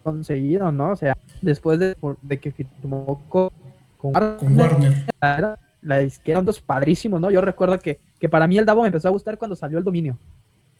[0.03, 0.91] conseguido, ¿no?
[0.91, 1.95] O sea, después de,
[2.39, 3.49] que firmó con,
[3.97, 7.29] con Warner, la disquera, dos padrísimos, ¿no?
[7.29, 9.83] Yo recuerdo que que para mí el Davo me empezó a gustar cuando salió el
[9.83, 10.17] dominio.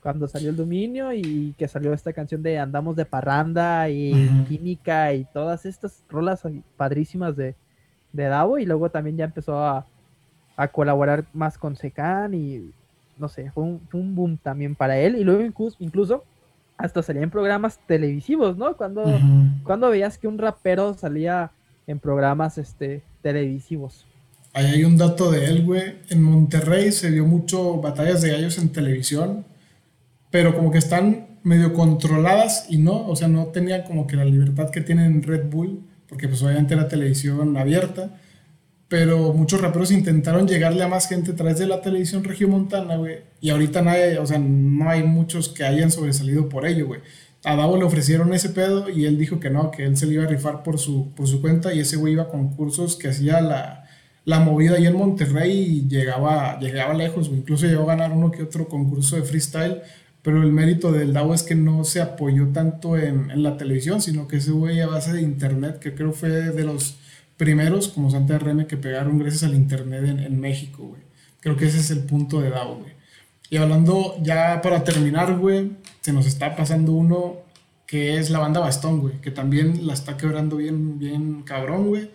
[0.04, 5.14] Cuando salió el dominio y que salió esta canción de Andamos de Parranda y Química
[5.14, 6.44] y todas estas rolas
[6.76, 7.56] padrísimas de,
[8.12, 8.60] de Davo.
[8.60, 9.88] Y luego también ya empezó a,
[10.74, 12.72] colaborar más con Secan y
[13.18, 15.16] no sé, fue un, boom también para él.
[15.16, 15.42] Y luego
[15.80, 16.26] incluso,
[16.78, 18.76] hasta salía en programas televisivos, ¿no?
[18.76, 19.06] Cuando,
[19.64, 21.52] cuando veías que un rapero salía
[21.88, 24.06] en programas este, televisivos.
[24.54, 25.96] Ahí hay un dato de él, güey.
[26.10, 29.46] En Monterrey se dio mucho batallas de gallos en televisión,
[30.34, 34.26] pero como que están medio controladas y no, o sea, no tenían como que la
[34.26, 38.18] libertad que tienen Red Bull, porque pues obviamente era televisión abierta,
[38.88, 43.18] pero muchos raperos intentaron llegarle a más gente a través de la televisión regiomontana, güey,
[43.42, 47.02] y ahorita nadie, o sea, no hay muchos que hayan sobresalido por ello, güey.
[47.44, 50.16] A Davo le ofrecieron ese pedo y él dijo que no, que él se le
[50.16, 53.10] iba a rifar por su, por su cuenta y ese güey iba a concursos que
[53.10, 53.84] hacía la
[54.26, 58.68] la movida ahí en Monterrey llegaba, llegaba lejos, incluso llegó a ganar uno que otro
[58.68, 59.82] concurso de freestyle,
[60.24, 64.28] pero el mérito del DAO es que no se apoyó tanto en, la televisión, sino
[64.28, 66.96] que se güey a base de internet, que creo fue de los
[67.36, 71.02] primeros, como Santa RM, que pegaron gracias al internet en, México, güey.
[71.42, 72.94] Creo que ese es el punto de DAO, güey.
[73.50, 77.38] Y hablando ya para terminar, güey, se nos está pasando uno
[77.86, 82.10] que es la banda Bastón, güey, que también la está quebrando bien, bien cabrón, güey.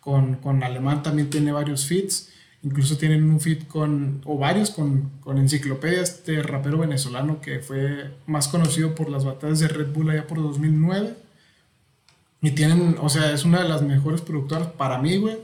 [0.00, 2.28] Con, con Alemán también tiene varios feats.
[2.64, 8.10] Incluso tienen un feat con, o varios con, con Enciclopedia, este rapero venezolano que fue
[8.26, 11.14] más conocido por las batallas de Red Bull allá por 2009.
[12.40, 15.36] Y tienen, o sea, es una de las mejores productoras para mí, güey.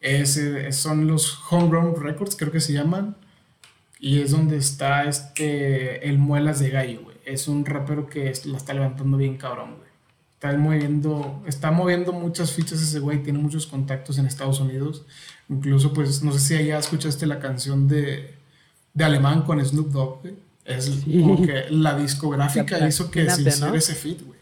[0.00, 3.14] Es, son los Homegrown Records, creo que se llaman.
[4.00, 7.16] Y es donde está este, el Muelas de Gallo, güey.
[7.26, 9.92] Es un rapero que la está levantando bien cabrón, güey.
[10.34, 15.06] Está moviendo, está moviendo muchas fichas ese güey, tiene muchos contactos en Estados Unidos.
[15.52, 18.34] Incluso, pues, no sé si allá escuchaste la canción de,
[18.94, 20.20] de Alemán con Snoop Dogg,
[20.64, 24.38] Es como que la discográfica hizo que se hiciera ese fit, güey.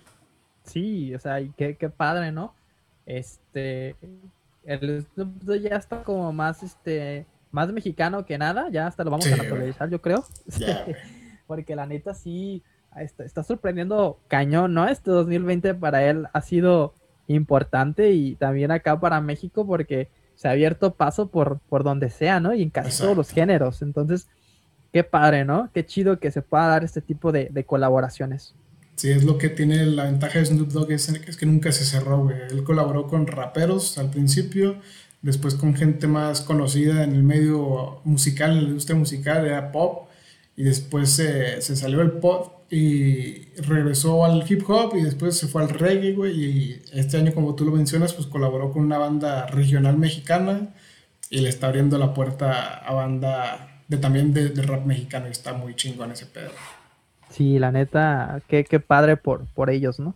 [0.64, 2.54] Sí, o sea, y qué, qué padre, ¿no?
[3.06, 3.96] Este,
[4.64, 9.10] el Snoop Dogg ya está como más, este, más mexicano que nada, ya hasta lo
[9.10, 10.24] vamos a naturalizar, yo creo.
[11.48, 12.62] Porque la neta sí,
[12.96, 14.86] está, está, sorprendiendo cañón, ¿no?
[14.86, 16.94] Este 2020 para él ha sido
[17.26, 20.08] importante y también acá para México porque
[20.40, 22.54] se ha abierto paso por, por donde sea, ¿no?
[22.54, 23.82] Y en casi todos los géneros.
[23.82, 24.26] Entonces,
[24.90, 25.68] qué padre, ¿no?
[25.74, 28.54] Qué chido que se pueda dar este tipo de, colaboraciones.
[28.96, 32.22] Sí, es lo que tiene la ventaja de Snoop Dogg, es, que nunca se cerró,
[32.24, 32.36] güey.
[32.48, 34.76] Él colaboró con raperos al principio,
[35.20, 40.08] después con gente más conocida en el medio musical, en la industria musical, era pop,
[40.56, 45.48] y después se, se salió el pop y regresó al hip hop y después se
[45.48, 46.40] fue al reggae, güey.
[46.40, 50.68] Y este año, como tú lo mencionas, pues colaboró con una banda regional mexicana
[51.28, 55.52] y le está abriendo la puerta a banda de también de, rap mexicano y está
[55.52, 56.52] muy chingón ese pedo.
[57.28, 60.14] Sí, la neta, qué, qué padre por, por ellos, ¿no?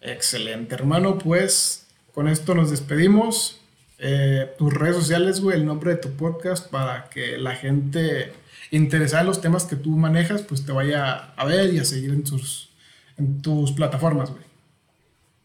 [0.00, 1.18] Excelente, hermano.
[1.18, 3.61] Pues con esto nos despedimos.
[4.04, 8.32] Eh, tus redes sociales, güey, el nombre de tu podcast para que la gente
[8.72, 12.10] interesada en los temas que tú manejas, pues te vaya a ver y a seguir
[12.10, 12.70] en tus,
[13.16, 14.32] en tus plataformas.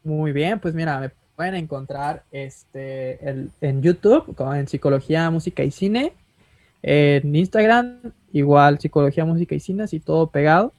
[0.03, 3.19] Muy bien, pues mira, me pueden encontrar este,
[3.61, 6.13] en YouTube en Psicología, Música y Cine.
[6.81, 7.99] En Instagram,
[8.31, 10.73] igual Psicología, Música y Cine, así todo pegado.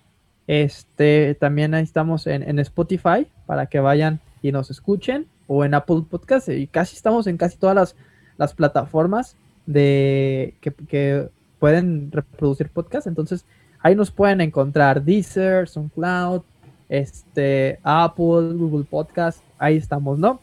[0.48, 5.26] Este, también ahí estamos en, Spotify para que vayan y nos escuchen.
[5.49, 6.49] O en Apple Podcast.
[6.49, 7.96] Y casi estamos en casi todas las,
[8.36, 9.36] las plataformas
[9.66, 11.28] de que, que
[11.59, 13.07] pueden reproducir podcast.
[13.07, 13.44] Entonces,
[13.80, 16.42] ahí nos pueden encontrar Deezer, SoundCloud,
[16.88, 19.42] este, Apple, Google Podcast.
[19.59, 20.40] Ahí estamos, ¿no?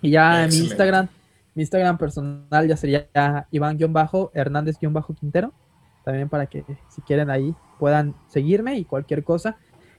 [0.00, 1.08] Y ya en mi Instagram,
[1.54, 3.08] mi Instagram personal ya sería
[3.50, 5.52] Iván-Hernández-Quintero.
[6.04, 9.56] También para que si quieren ahí puedan seguirme y cualquier cosa,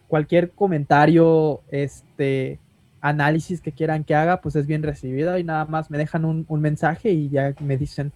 [0.07, 2.61] cualquier comentario, este
[3.01, 6.45] análisis que quieran que haga, pues es bien recibido y nada más me dejan un,
[6.47, 8.11] un mensaje y ya me dicen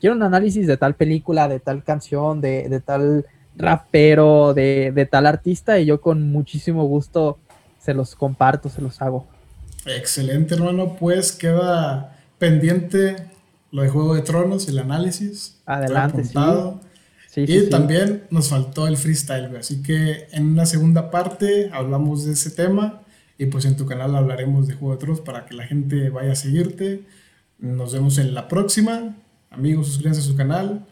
[0.00, 3.26] quiero un análisis de tal película, de tal canción, de, tal
[3.56, 7.38] rapero, de, tal artista, y yo con muchísimo gusto
[7.80, 9.26] se los comparto, se los hago.
[9.86, 10.96] Excelente, hermano.
[10.98, 13.16] Pues queda pendiente
[13.70, 15.60] lo de Juego de Tronos, el análisis.
[15.64, 17.44] Adelante, sí.
[17.46, 22.50] y también nos faltó el freestyle, Así que en una segunda parte hablamos de ese
[22.50, 23.02] tema.
[23.38, 26.32] Y pues en tu canal hablaremos de Juego de Tronos para que la gente vaya
[26.32, 27.04] a seguirte.
[27.58, 29.16] Nos vemos en la próxima.
[29.50, 30.86] Amigos, suscríbanse a su canal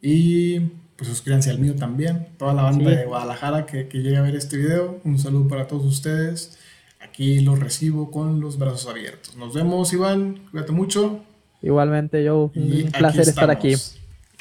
[0.00, 0.60] y
[0.96, 2.28] pues suscríbanse al mío también.
[2.38, 5.66] Toda la banda de Guadalajara que, que llegue a ver este video, un saludo para
[5.66, 6.58] todos ustedes.
[7.00, 9.36] Aquí los recibo con los brazos abiertos.
[9.36, 10.40] Nos vemos, Iván.
[10.50, 11.20] Cuídate mucho.
[11.62, 12.50] Igualmente, yo.
[12.54, 13.74] Un placer estar aquí.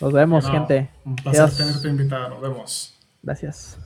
[0.02, 0.90] Nos vemos, gente.
[1.06, 2.30] Un placer tenerte invitado.
[2.30, 2.96] Nos vemos.
[3.24, 3.78] Gracias.